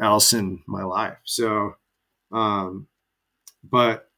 [0.00, 1.18] else in my life.
[1.24, 1.76] So,
[2.32, 2.88] um,
[3.62, 4.08] but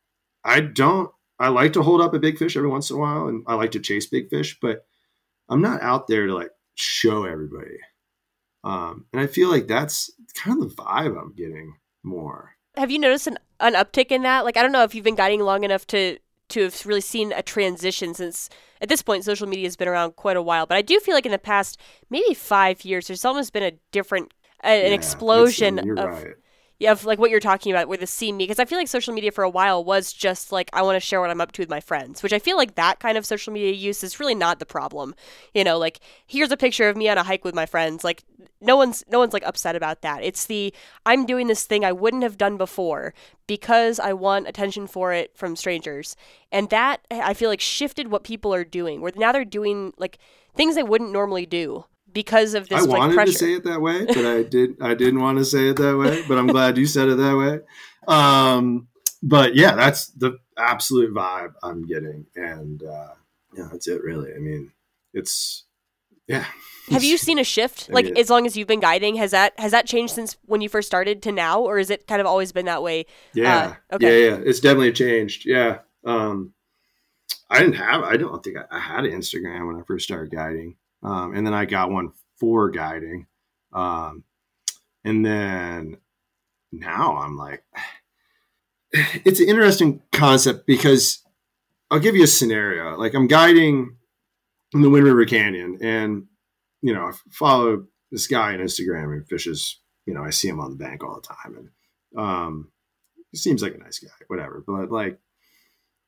[0.44, 3.26] I don't I like to hold up a big fish every once in a while,
[3.28, 4.86] and I like to chase big fish, but
[5.48, 7.78] I'm not out there to like show everybody.
[8.62, 12.52] Um, and I feel like that's kind of the vibe I'm getting more.
[12.76, 14.44] Have you noticed an, an uptick in that?
[14.44, 16.18] Like, I don't know if you've been guiding long enough to
[16.50, 18.50] to have really seen a transition since
[18.82, 20.66] at this point social media has been around quite a while.
[20.66, 21.80] But I do feel like in the past
[22.10, 24.32] maybe five years, there's almost been a different,
[24.62, 26.34] a, an Yeah, explosion that's- you're of right.
[26.82, 29.14] Of like what you're talking about where the see me because I feel like social
[29.14, 31.62] media for a while was just like I want to share what I'm up to
[31.62, 34.34] with my friends, which I feel like that kind of social media use is really
[34.34, 35.14] not the problem.
[35.54, 38.02] You know, like here's a picture of me on a hike with my friends.
[38.02, 38.24] Like
[38.60, 40.22] no one's no one's like upset about that.
[40.22, 40.74] It's the
[41.06, 43.14] I'm doing this thing I wouldn't have done before
[43.46, 46.16] because I want attention for it from strangers.
[46.50, 49.00] And that I feel like shifted what people are doing.
[49.00, 50.18] Where now they're doing like
[50.56, 51.84] things they wouldn't normally do
[52.14, 53.32] because of this I like wanted pressure.
[53.32, 54.80] to say it that way, but I did.
[54.80, 57.36] I didn't want to say it that way, but I'm glad you said it that
[57.36, 57.60] way.
[58.08, 58.88] Um,
[59.22, 63.14] but yeah, that's the absolute vibe I'm getting, and uh,
[63.56, 64.02] yeah, that's it.
[64.02, 64.72] Really, I mean,
[65.12, 65.64] it's
[66.26, 66.44] yeah.
[66.90, 67.88] Have you seen a shift?
[67.90, 70.36] I Like mean- as long as you've been guiding, has that has that changed since
[70.44, 73.06] when you first started to now, or is it kind of always been that way?
[73.32, 73.74] Yeah.
[73.90, 74.24] Uh, okay.
[74.24, 74.42] Yeah, yeah.
[74.44, 75.46] It's definitely changed.
[75.46, 75.78] Yeah.
[76.04, 76.52] Um
[77.48, 80.30] I didn't have I don't think I, I had an Instagram when I first started
[80.30, 80.76] guiding.
[81.04, 83.26] Um and then I got one for guiding.
[83.72, 84.24] Um
[85.04, 85.98] and then
[86.72, 87.64] now I'm like
[88.92, 91.22] it's an interesting concept because
[91.90, 92.96] I'll give you a scenario.
[92.96, 93.96] Like I'm guiding
[94.72, 96.26] in the Wind River Canyon and
[96.82, 100.60] you know, I follow this guy on Instagram and fishes, you know, I see him
[100.60, 101.68] on the bank all the time and
[102.16, 102.70] um
[103.34, 104.62] he seems like a nice guy, whatever.
[104.64, 105.18] But like,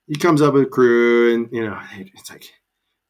[0.07, 1.77] he comes up with a crew, and you know,
[2.15, 2.45] it's like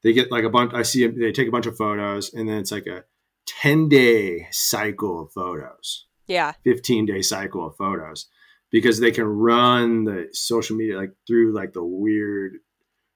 [0.02, 0.72] they get like a bunch.
[0.74, 1.18] I see him.
[1.18, 3.04] They take a bunch of photos, and then it's like a
[3.46, 6.52] ten day cycle of photos, Yeah.
[6.64, 8.28] fifteen day cycle of photos,
[8.70, 12.54] because they can run the social media like through like the weird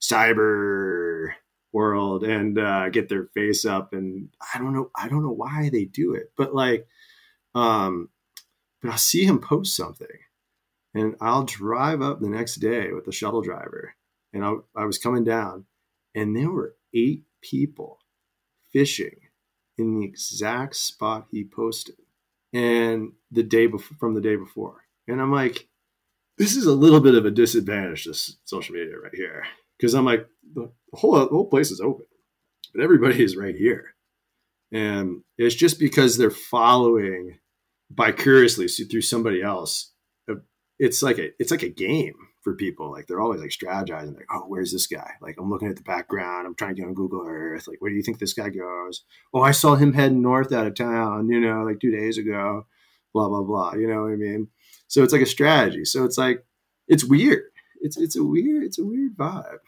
[0.00, 1.32] cyber
[1.72, 3.92] world and uh, get their face up.
[3.92, 4.90] And I don't know.
[4.96, 6.86] I don't know why they do it, but like,
[7.54, 8.08] um,
[8.82, 10.06] but I'll see him post something
[10.94, 13.94] and I'll drive up the next day with the shuttle driver.
[14.32, 15.66] And I, I was coming down,
[16.14, 17.98] and there were eight people
[18.72, 19.16] fishing
[19.78, 21.96] in the exact spot he posted,
[22.52, 24.84] and the day before from the day before.
[25.08, 25.68] And I'm like,
[26.38, 29.44] this is a little bit of a disadvantage to social media right here,
[29.76, 32.06] because I'm like, the whole the whole place is open.
[32.74, 33.94] but everybody is right here.
[34.72, 37.38] And it's just because they're following
[37.90, 39.92] vicariously through somebody else.
[40.30, 40.36] Uh,
[40.78, 42.90] it's like a it's like a game for people.
[42.90, 45.12] Like they're always like strategizing, like, oh, where's this guy?
[45.20, 47.68] Like I'm looking at the background, I'm trying to get on Google Earth.
[47.68, 49.04] Like, where do you think this guy goes?
[49.34, 52.66] Oh, I saw him heading north out of town, you know, like two days ago,
[53.12, 53.74] blah, blah, blah.
[53.74, 54.48] You know what I mean?
[54.88, 55.84] So it's like a strategy.
[55.84, 56.44] So it's like
[56.88, 57.44] it's weird.
[57.80, 59.58] It's it's a weird, it's a weird vibe.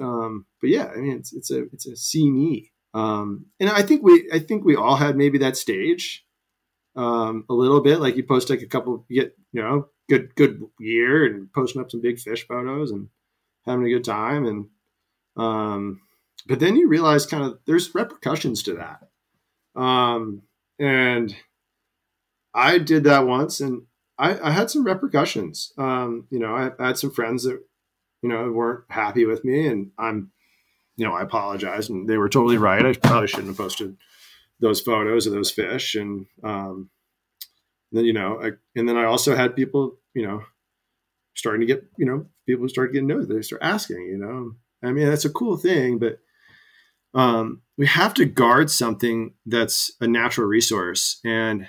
[0.00, 2.72] Um, but yeah, I mean it's it's a it's a see me.
[2.92, 6.24] Um, and I think we I think we all had maybe that stage
[6.96, 8.00] um, a little bit.
[8.00, 11.80] Like you post like a couple, you get you know good good year and posting
[11.80, 13.08] up some big fish photos and
[13.64, 14.66] having a good time and
[15.36, 16.00] um,
[16.46, 19.80] but then you realize kind of there's repercussions to that.
[19.80, 20.42] Um,
[20.78, 21.34] and
[22.52, 23.82] I did that once and
[24.18, 25.72] I, I had some repercussions.
[25.78, 27.62] Um, you know, I, I had some friends that
[28.22, 30.32] you know weren't happy with me and I'm
[31.00, 32.84] you know, I apologized and they were totally right.
[32.84, 33.96] I probably shouldn't have posted
[34.60, 35.94] those photos of those fish.
[35.94, 36.90] And um,
[37.90, 40.42] then, you know, I, and then I also had people, you know,
[41.34, 43.28] starting to get, you know, people start getting noticed.
[43.28, 46.18] They start asking, you know, I mean, that's a cool thing, but
[47.14, 51.20] um, we have to guard something that's a natural resource.
[51.24, 51.66] And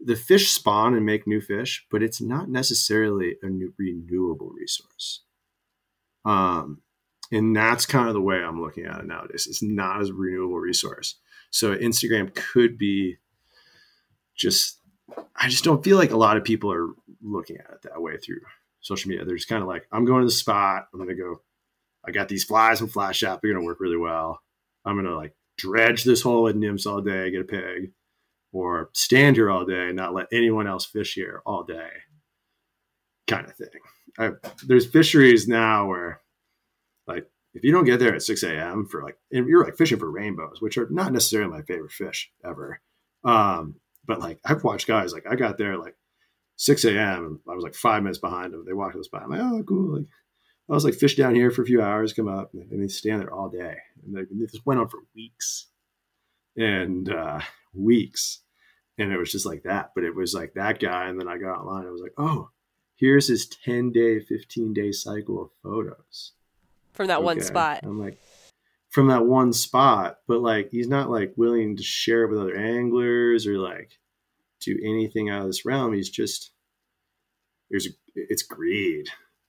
[0.00, 5.22] the fish spawn and make new fish, but it's not necessarily a new renewable resource.
[6.24, 6.82] Um,
[7.30, 9.46] and that's kind of the way I'm looking at it nowadays.
[9.46, 11.16] It's not as a renewable resource.
[11.50, 13.18] So Instagram could be
[14.34, 14.79] just,
[15.36, 16.88] I just don't feel like a lot of people are
[17.22, 18.40] looking at it that way through
[18.80, 19.24] social media.
[19.24, 20.88] They're just kind of like, I'm going to the spot.
[20.92, 21.42] I'm going to go,
[22.04, 23.40] I got these flies from Fly Shop.
[23.40, 24.40] They're going to work really well.
[24.84, 27.92] I'm going to like dredge this hole at nymphs all day, get a pig,
[28.52, 31.88] or stand here all day and not let anyone else fish here all day
[33.26, 33.68] kind of thing.
[34.18, 34.30] I,
[34.66, 36.20] there's fisheries now where
[37.06, 38.86] like if you don't get there at 6 a.m.
[38.86, 42.30] for like, and you're like fishing for rainbows, which are not necessarily my favorite fish
[42.44, 42.80] ever.
[43.24, 43.76] Um,
[44.10, 45.94] but like I've watched guys like I got there like
[46.56, 47.24] 6 a.m.
[47.24, 48.64] And I was like five minutes behind them.
[48.66, 49.20] They walked us by.
[49.20, 49.96] I'm like, oh, cool.
[49.98, 50.06] Like
[50.68, 53.20] I was like fish down here for a few hours, come up, and they stand
[53.20, 53.76] there all day.
[54.04, 55.68] And they, just went on for weeks
[56.56, 57.40] and uh,
[57.72, 58.40] weeks.
[58.98, 59.92] And it was just like that.
[59.94, 61.08] But it was like that guy.
[61.08, 61.86] And then I got online.
[61.86, 62.50] I was like, oh,
[62.96, 66.32] here's his 10 day, 15 day cycle of photos
[66.92, 67.24] from that okay.
[67.24, 67.80] one spot.
[67.84, 68.20] I'm like,
[68.90, 72.56] from that one spot, but like he's not like willing to share it with other
[72.56, 73.92] anglers or like
[74.60, 75.92] do anything out of this realm.
[75.92, 76.52] He's just
[77.70, 79.08] there's it's greed.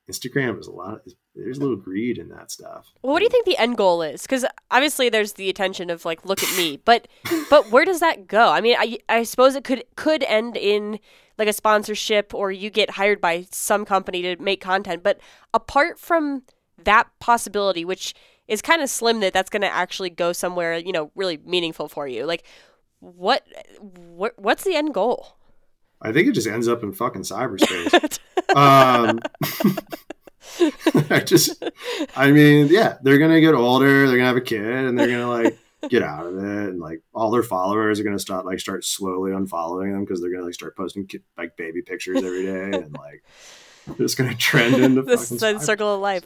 [0.09, 1.01] Instagram is a lot.
[1.05, 2.91] Of, there's a little greed in that stuff.
[3.01, 4.23] Well, what do you think the end goal is?
[4.23, 7.07] Because obviously there's the attention of like, look at me, but
[7.49, 8.49] but where does that go?
[8.49, 10.99] I mean, I I suppose it could could end in
[11.37, 15.03] like a sponsorship or you get hired by some company to make content.
[15.03, 15.19] But
[15.53, 16.43] apart from
[16.83, 18.13] that possibility, which
[18.47, 21.87] is kind of slim that that's going to actually go somewhere, you know, really meaningful
[21.87, 22.25] for you.
[22.25, 22.43] Like,
[23.01, 23.45] what,
[23.79, 25.35] what, what's the end goal?
[26.01, 28.19] I think it just ends up in fucking cyberspace.
[28.55, 29.19] um,
[31.09, 31.63] I just,
[32.15, 35.29] I mean, yeah, they're gonna get older, they're gonna have a kid, and they're gonna
[35.29, 35.57] like
[35.89, 39.31] get out of it, and like all their followers are gonna start like start slowly
[39.31, 43.23] unfollowing them because they're gonna like start posting like baby pictures every day, and like
[43.99, 46.25] it's gonna trend into the circle of life.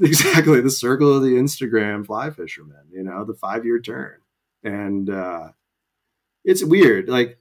[0.00, 4.21] exactly the circle of the Instagram fly fisherman, you know, the five year turn.
[4.64, 5.48] And uh,
[6.44, 7.08] it's weird.
[7.08, 7.38] Like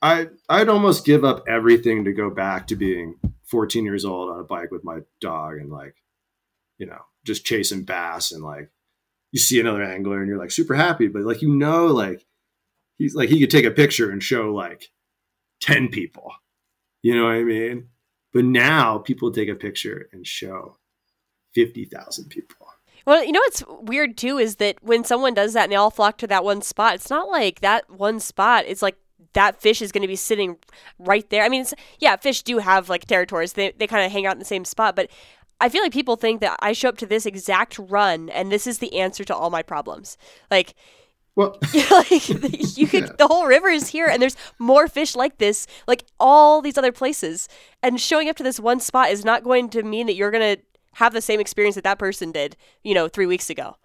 [0.00, 4.40] I I'd almost give up everything to go back to being 14 years old on
[4.40, 5.96] a bike with my dog and like,
[6.78, 8.70] you know, just chasing bass and like
[9.32, 12.24] you see another angler and you're like super happy, but like you know, like
[12.96, 14.90] he's like he could take a picture and show like
[15.60, 16.32] 10 people.
[17.02, 17.88] You know what I mean?
[18.32, 20.76] But now people take a picture and show
[21.54, 22.66] 50,000 people.
[23.08, 25.90] Well, you know what's weird too is that when someone does that and they all
[25.90, 28.96] flock to that one spot, it's not like that one spot It's like
[29.32, 30.58] that fish is going to be sitting
[30.98, 31.42] right there.
[31.42, 31.64] I mean,
[32.00, 33.54] yeah, fish do have like territories.
[33.54, 35.10] They they kind of hang out in the same spot, but
[35.58, 38.66] I feel like people think that I show up to this exact run and this
[38.66, 40.18] is the answer to all my problems.
[40.50, 40.74] Like
[41.34, 41.56] well,
[41.90, 43.12] like you could, yeah.
[43.16, 46.90] the whole river is here, and there's more fish like this, like all these other
[46.90, 47.48] places.
[47.80, 50.56] And showing up to this one spot is not going to mean that you're gonna
[50.98, 53.76] have the same experience that that person did, you know, three weeks ago.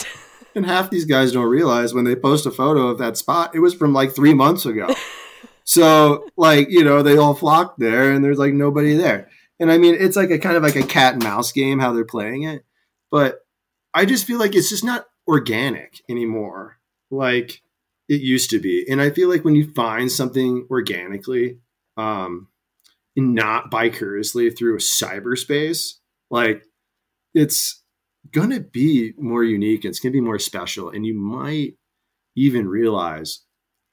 [0.54, 3.60] and half these guys don't realize when they post a photo of that spot, it
[3.60, 4.92] was from like three months ago.
[5.64, 9.30] so, like, you know, they all flock there and there's like nobody there.
[9.60, 11.92] And I mean, it's like a kind of like a cat and mouse game how
[11.92, 12.64] they're playing it.
[13.12, 13.46] But
[13.94, 16.78] I just feel like it's just not organic anymore
[17.12, 17.62] like
[18.08, 18.84] it used to be.
[18.90, 21.58] And I feel like when you find something organically,
[21.96, 22.48] um,
[23.16, 25.94] and not vicariously through a cyberspace,
[26.30, 26.62] like
[27.34, 27.82] it's
[28.32, 29.84] going to be more unique.
[29.84, 30.90] It's going to be more special.
[30.90, 31.74] And you might
[32.34, 33.40] even realize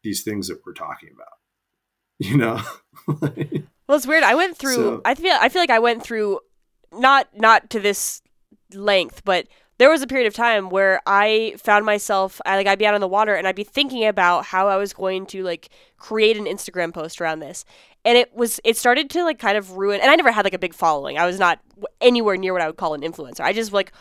[0.04, 1.28] these things that we're talking about,
[2.20, 2.62] you know?
[3.88, 4.24] well, it's weird.
[4.24, 6.40] I went through, so, I feel, I feel like I went through
[6.92, 8.22] not, not to this
[8.74, 9.48] length, but
[9.84, 12.96] there was a period of time where I found myself I like I'd be out
[12.96, 15.68] on the water and I'd be thinking about how I was going to like
[15.98, 17.66] create an Instagram post around this.
[18.06, 20.54] And it was it started to like kind of ruin and I never had like
[20.54, 21.18] a big following.
[21.18, 21.60] I was not
[22.00, 23.42] anywhere near what I would call an influencer.
[23.42, 23.92] I just like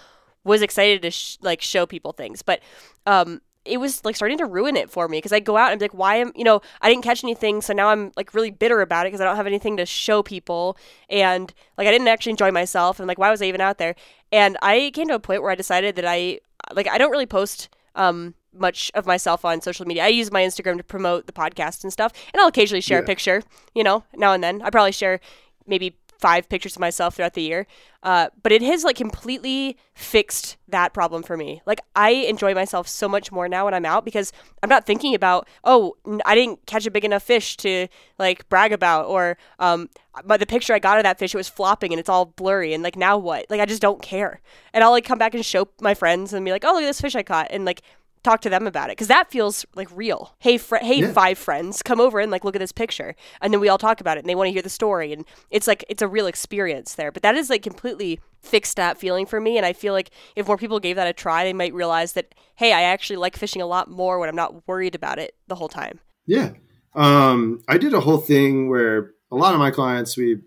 [0.45, 2.43] was excited to sh- like show people things.
[2.43, 2.61] But
[3.05, 5.79] um it was like starting to ruin it for me because I go out and
[5.79, 8.51] be like, why am you know I didn't catch anything, so now I'm like really
[8.51, 10.77] bitter about it because I don't have anything to show people,
[11.09, 13.95] and like I didn't actually enjoy myself, and like why was I even out there?
[14.31, 16.41] And I came to a point where I decided that I
[16.73, 20.05] like I don't really post um much of myself on social media.
[20.05, 23.05] I use my Instagram to promote the podcast and stuff, and I'll occasionally share yeah.
[23.05, 23.43] a picture,
[23.75, 24.63] you know, now and then.
[24.63, 25.21] I probably share
[25.67, 27.67] maybe five pictures of myself throughout the year.
[28.03, 31.61] Uh, but it has like completely fixed that problem for me.
[31.67, 35.15] Like I enjoy myself so much more now when I'm out because I'm not thinking
[35.15, 39.91] about oh I didn't catch a big enough fish to like brag about or um
[40.25, 42.73] but the picture I got of that fish it was flopping and it's all blurry
[42.73, 44.41] and like now what like I just don't care
[44.73, 46.87] and I'll like come back and show my friends and be like oh look at
[46.87, 47.83] this fish I caught and like
[48.23, 50.35] talk to them about it because that feels like real.
[50.39, 51.13] Hey, fr- hey, yeah.
[51.13, 54.01] five friends, come over and like look at this picture, and then we all talk
[54.01, 56.27] about it, and they want to hear the story, and it's like it's a real
[56.27, 57.11] experience there.
[57.13, 60.47] But that is like completely fixed that feeling for me, and I feel like if
[60.47, 63.63] more people gave that a try, they might realize that hey, I actually like fishing
[63.63, 66.01] a lot more when I'm not worried about it the whole time.
[66.27, 66.53] Yeah,
[66.95, 70.39] um, I did a whole thing where a lot of my clients we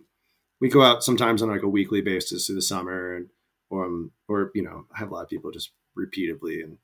[0.62, 3.30] we go out sometimes on like a weekly basis through the summer, and
[3.70, 6.78] or um, or you know I have a lot of people just repeatedly and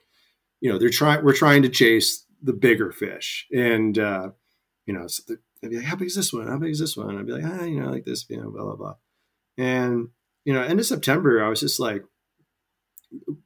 [0.61, 3.47] you know they're trying we're trying to chase the bigger fish.
[3.51, 4.29] And uh
[4.85, 6.47] you know so they'd be like how big is this one?
[6.47, 7.17] How big is this one?
[7.17, 8.95] I'd be like ah you know like this you know blah blah blah.
[9.57, 10.09] And
[10.45, 12.03] you know end of september i was just like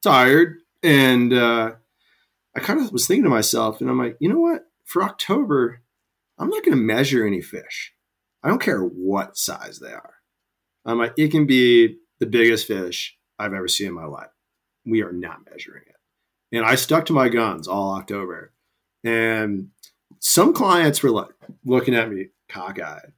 [0.04, 0.58] tired.
[0.84, 1.72] And uh
[2.56, 4.66] i kind of was thinking to myself and i'm like you know what?
[4.84, 5.82] For october
[6.38, 7.94] i'm not going to measure any fish.
[8.44, 10.16] I don't care what size they are.
[10.86, 14.30] I'm like it can be the biggest fish i've ever seen in my life.
[14.86, 15.95] We are not measuring it
[16.56, 18.52] and I stuck to my guns all October.
[19.04, 19.70] And
[20.20, 21.32] some clients were like
[21.64, 23.12] looking at me cockeyed,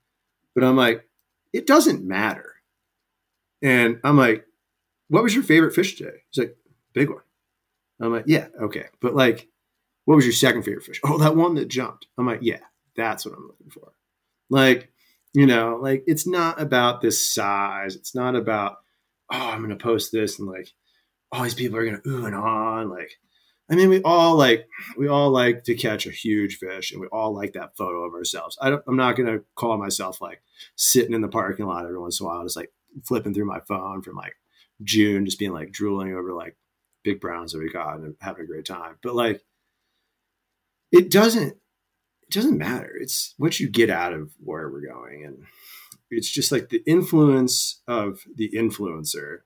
[0.54, 1.08] but I'm like,
[1.54, 2.56] it doesn't matter.
[3.62, 4.46] And I'm like,
[5.10, 6.24] what was your favorite fish today?
[6.30, 6.58] He's like,
[6.94, 7.22] big one.
[8.00, 8.86] I'm like, yeah, okay.
[9.02, 9.48] But like,
[10.06, 11.02] what was your second favorite fish?
[11.04, 12.08] Oh, that one that jumped.
[12.18, 12.60] I'm like, yeah,
[12.96, 13.94] that's what I'm looking for.
[14.50, 14.92] Like,
[15.34, 17.96] you know, like it's not about this size.
[17.96, 18.78] It's not about,
[19.32, 20.70] oh, I'm going to post this and like,
[21.32, 22.90] all these people are going to ooh and ah on.
[22.90, 23.18] Like,
[23.70, 27.08] I mean, we all like we all like to catch a huge fish, and we
[27.08, 28.58] all like that photo of ourselves.
[28.62, 30.42] I am not going to call myself like
[30.76, 32.72] sitting in the parking lot every once in a while, just like
[33.04, 34.36] flipping through my phone from like
[34.84, 36.56] June, just being like drooling over like
[37.04, 38.98] big browns that we got and having a great time.
[39.04, 39.42] But like,
[40.92, 41.58] it doesn't
[42.30, 42.96] it doesn't matter.
[43.00, 45.44] It's what you get out of where we're going, and
[46.10, 49.40] it's just like the influence of the influencer,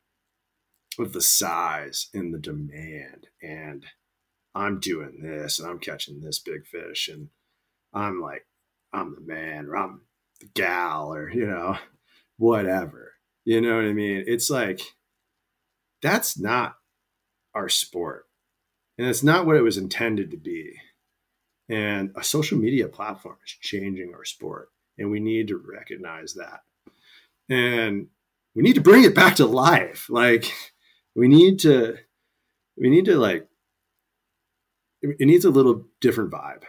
[0.99, 3.87] of the size and the demand and
[4.53, 7.29] I'm doing this and I'm catching this big fish and
[7.93, 8.45] I'm like,
[8.93, 10.01] I'm the man or I'm
[10.39, 11.77] the gal or, you know,
[12.37, 13.13] whatever.
[13.45, 14.23] You know what I mean?
[14.27, 14.81] It's like,
[16.01, 16.75] that's not
[17.53, 18.25] our sport.
[18.97, 20.73] And it's not what it was intended to be.
[21.69, 24.69] And a social media platform is changing our sport.
[24.97, 26.61] And we need to recognize that.
[27.49, 28.07] And
[28.53, 30.07] we need to bring it back to life.
[30.09, 30.51] Like,
[31.15, 31.97] we need to,
[32.77, 33.47] we need to like
[35.01, 36.63] it needs a little different vibe.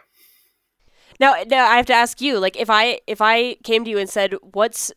[1.19, 3.97] Now, now I have to ask you, like, if I if I came to you
[3.97, 4.91] and said, "What's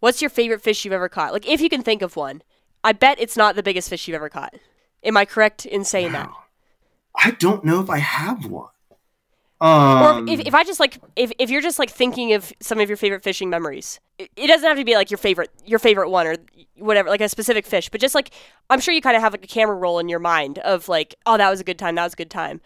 [0.00, 2.42] what's your favorite fish you've ever caught?" Like, if you can think of one,
[2.84, 4.54] I bet it's not the biggest fish you've ever caught.
[5.02, 6.18] Am I correct in saying wow.
[6.18, 6.30] that?
[7.16, 8.70] I don't know if I have one.
[9.58, 12.78] Um, or if, if I just like if, if you're just like thinking of some
[12.78, 15.78] of your favorite fishing memories, it, it doesn't have to be like your favorite your
[15.78, 16.36] favorite one or
[16.76, 18.30] whatever, like a specific fish, but just like
[18.68, 21.14] I'm sure you kind of have like a camera roll in your mind of like,
[21.24, 22.60] oh, that was a good time, that was a good time.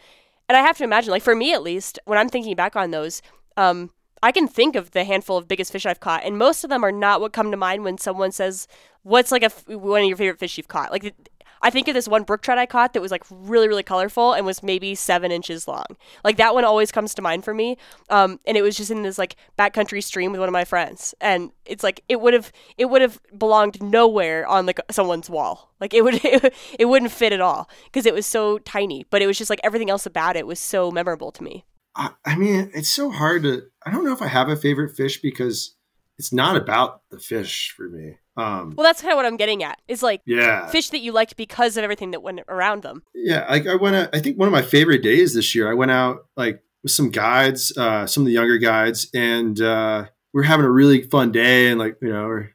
[0.49, 2.91] And I have to imagine, like for me at least, when I'm thinking back on
[2.91, 3.22] those,
[3.57, 3.91] um,
[4.22, 6.84] I can think of the handful of biggest fish I've caught, and most of them
[6.84, 8.66] are not what come to mind when someone says,
[9.03, 11.14] "What's like a one of your favorite fish you've caught?" Like
[11.62, 14.32] I think of this one brook trout I caught that was like really, really colorful
[14.32, 15.84] and was maybe seven inches long.
[16.24, 17.76] Like that one always comes to mind for me.
[18.08, 21.14] Um, and it was just in this like backcountry stream with one of my friends,
[21.20, 25.72] and it's like it would have it would have belonged nowhere on like someone's wall.
[25.80, 29.04] Like it would it, wouldn't fit at all because it was so tiny.
[29.11, 31.64] But it was just like everything else about it was so memorable to me.
[31.96, 33.62] I, I mean, it's so hard to.
[33.84, 35.76] I don't know if I have a favorite fish because
[36.18, 38.18] it's not about the fish for me.
[38.41, 39.78] Um, Well, that's kind of what I'm getting at.
[39.88, 43.03] Is like yeah, fish that you liked because of everything that went around them.
[43.14, 43.47] yeah.
[43.51, 44.09] Like I went out.
[44.14, 45.70] I think one of my favorite days this year.
[45.70, 50.07] I went out like with some guides, uh, some of the younger guides, and uh,
[50.32, 52.51] we are having a really fun day, and like you know, we're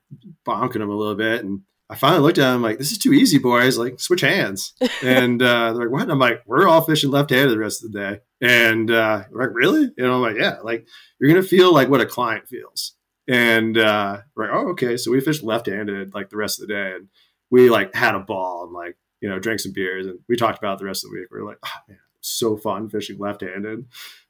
[0.48, 3.14] bonking them a little bit, and I finally looked at them like, "This is too
[3.14, 3.78] easy, boys.
[3.78, 4.74] Like, switch hands."
[5.04, 7.92] and uh, they're like, "What?" And I'm like, "We're all fishing left-handed the rest of
[7.92, 10.88] the day." And uh, we're like, "Really?" And I'm like, "Yeah." Like,
[11.20, 12.94] you're gonna feel like what a client feels.
[13.28, 16.74] And uh, we're like, "Oh, okay." So we fished left-handed like the rest of the
[16.74, 17.08] day, and
[17.50, 20.60] we like had a ball and like you know drank some beers, and we talked
[20.60, 21.28] about the rest of the week.
[21.32, 23.86] We are like, "Oh man, so fun fishing left-handed."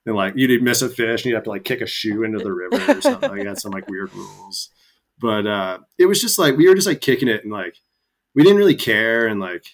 [0.06, 2.40] And like you'd miss a fish, and you'd have to like kick a shoe into
[2.40, 3.30] the river or something.
[3.30, 4.70] like that, some like weird rules
[5.20, 7.78] but uh, it was just like we were just like kicking it and like
[8.34, 9.66] we didn't really care and like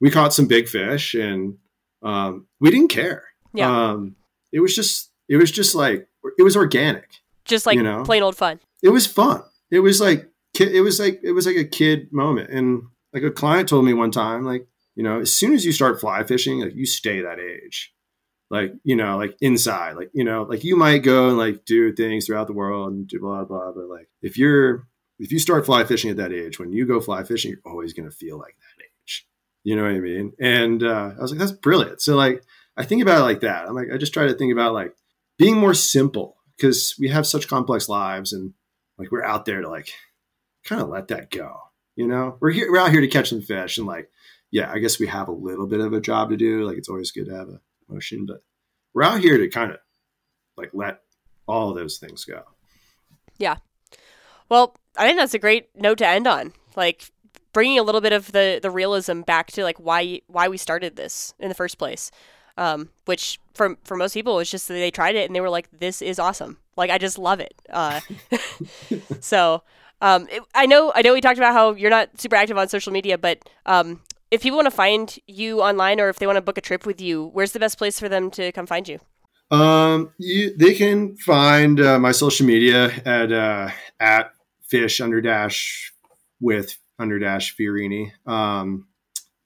[0.00, 1.56] we caught some big fish and
[2.02, 3.24] um, we didn't care.
[3.54, 3.90] Yeah.
[3.90, 4.16] Um,
[4.52, 6.08] it was just it was just like
[6.38, 7.21] it was organic.
[7.44, 8.04] Just like You know?
[8.04, 8.60] plain old fun.
[8.82, 9.42] It was fun.
[9.70, 10.28] It was like
[10.58, 12.50] it was like it was like a kid moment.
[12.50, 12.82] And
[13.12, 16.00] like a client told me one time, like you know, as soon as you start
[16.00, 17.92] fly fishing, like you stay that age.
[18.50, 21.92] Like you know, like inside, like you know, like you might go and like do
[21.94, 23.72] things throughout the world and do blah blah.
[23.72, 24.86] But like if you're
[25.18, 27.92] if you start fly fishing at that age, when you go fly fishing, you're always
[27.92, 29.26] going to feel like that age.
[29.64, 30.32] You know what I mean?
[30.40, 32.02] And uh, I was like, that's brilliant.
[32.02, 32.42] So like,
[32.76, 33.68] I think about it like that.
[33.68, 34.94] I'm like, I just try to think about like
[35.38, 38.54] being more simple because we have such complex lives and
[38.98, 39.92] like we're out there to like
[40.64, 41.58] kind of let that go.
[41.96, 44.10] You know, we're here, we're out here to catch some fish and like,
[44.50, 46.64] yeah, I guess we have a little bit of a job to do.
[46.64, 48.42] Like it's always good to have a motion, but
[48.94, 49.78] we're out here to kind of
[50.56, 51.00] like let
[51.46, 52.42] all those things go.
[53.38, 53.56] Yeah.
[54.48, 56.52] Well, I think that's a great note to end on.
[56.76, 57.10] Like
[57.52, 60.96] bringing a little bit of the the realism back to like why why we started
[60.96, 62.10] this in the first place.
[62.56, 65.50] Um, which for for most people was just that they tried it and they were
[65.50, 66.58] like, "This is awesome!
[66.76, 68.00] Like I just love it." Uh,
[69.20, 69.62] so
[70.00, 72.68] um, it, I know I know we talked about how you're not super active on
[72.68, 74.00] social media, but um,
[74.30, 76.86] if people want to find you online or if they want to book a trip
[76.86, 78.98] with you, where's the best place for them to come find you?
[79.50, 84.32] Um, you, they can find uh, my social media at uh, at
[84.68, 85.92] fish under dash
[86.40, 88.10] with under dash Fiorini.
[88.26, 88.88] Um,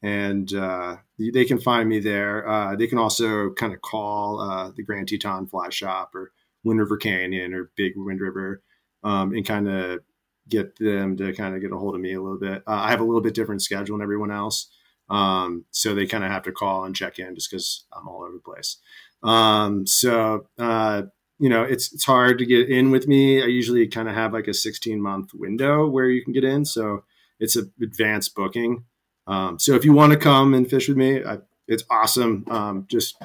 [0.02, 2.48] and uh, they can find me there.
[2.48, 6.32] Uh, they can also kind of call uh, the Grand Teton Fly Shop or
[6.64, 8.62] Wind River Canyon or Big Wind River
[9.02, 10.00] um, and kind of
[10.48, 12.62] get them to kind of get a hold of me a little bit.
[12.66, 14.68] Uh, I have a little bit different schedule than everyone else.
[15.08, 18.22] Um, so they kind of have to call and check in just because I'm all
[18.22, 18.78] over the place.
[19.22, 21.02] Um, so, uh,
[21.38, 23.42] you know, it's, it's hard to get in with me.
[23.42, 26.64] I usually kind of have like a 16 month window where you can get in.
[26.64, 27.04] So
[27.38, 28.84] it's a advanced booking.
[29.26, 32.44] Um, so if you want to come and fish with me, I, it's awesome.
[32.48, 33.16] Um, just,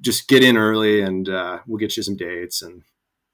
[0.00, 2.82] just get in early and, uh, we'll get you some dates and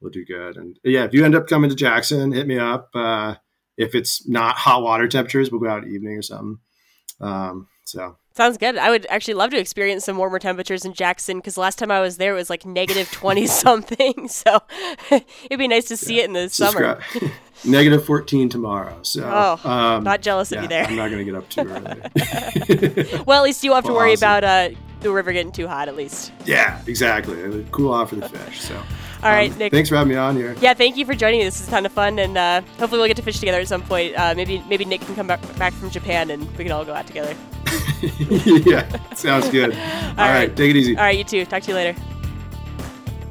[0.01, 0.57] we'll do good.
[0.57, 2.91] And yeah, if you end up coming to Jackson, hit me up.
[2.95, 3.37] Uh,
[3.77, 6.59] if it's not hot water temperatures, we'll go out evening or something.
[7.21, 8.79] Um, so Sounds good.
[8.79, 12.01] I would actually love to experience some warmer temperatures in Jackson because last time I
[12.01, 14.29] was there it was like negative 20 something.
[14.29, 14.63] So
[15.11, 17.01] it'd be nice to see it in the summer.
[17.65, 18.99] Negative 14 tomorrow.
[19.03, 19.29] So,
[19.63, 20.85] Oh, um, not jealous of yeah, you there.
[20.87, 23.21] I'm not going to get up too early.
[23.27, 24.27] Well, at least you won't have to worry awesome.
[24.29, 24.71] about uh,
[25.01, 26.33] the river getting too hot, at least.
[26.47, 27.39] yeah, exactly.
[27.39, 28.61] It would cool off for the fish.
[28.63, 28.81] So,
[29.23, 29.73] All right, um, Nick.
[29.73, 30.57] Thanks for having me on here.
[30.61, 31.45] Yeah, thank you for joining me.
[31.45, 33.69] This is a ton of fun, and uh, hopefully we'll get to fish together at
[33.69, 34.15] some point.
[34.17, 36.95] Uh, maybe maybe Nick can come back, back from Japan, and we can all go
[36.95, 37.37] out together.
[38.67, 39.73] yeah, sounds good.
[39.73, 40.57] All right, right.
[40.57, 40.97] take it easy.
[40.97, 41.45] All right, you too.
[41.45, 42.01] Talk to you later.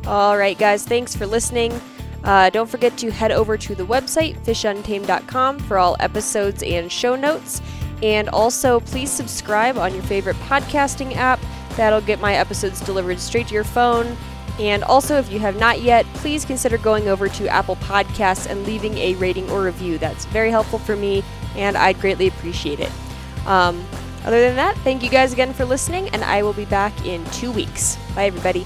[0.05, 0.85] All right, guys.
[0.85, 1.79] Thanks for listening.
[2.23, 7.15] Uh, don't forget to head over to the website, fishuntamed.com, for all episodes and show
[7.15, 7.61] notes.
[8.03, 11.39] And also, please subscribe on your favorite podcasting app.
[11.75, 14.17] That'll get my episodes delivered straight to your phone.
[14.59, 18.65] And also, if you have not yet, please consider going over to Apple Podcasts and
[18.65, 19.97] leaving a rating or review.
[19.97, 21.23] That's very helpful for me,
[21.55, 22.91] and I'd greatly appreciate it.
[23.45, 23.83] Um,
[24.25, 27.23] other than that, thank you guys again for listening, and I will be back in
[27.31, 27.97] two weeks.
[28.13, 28.65] Bye, everybody.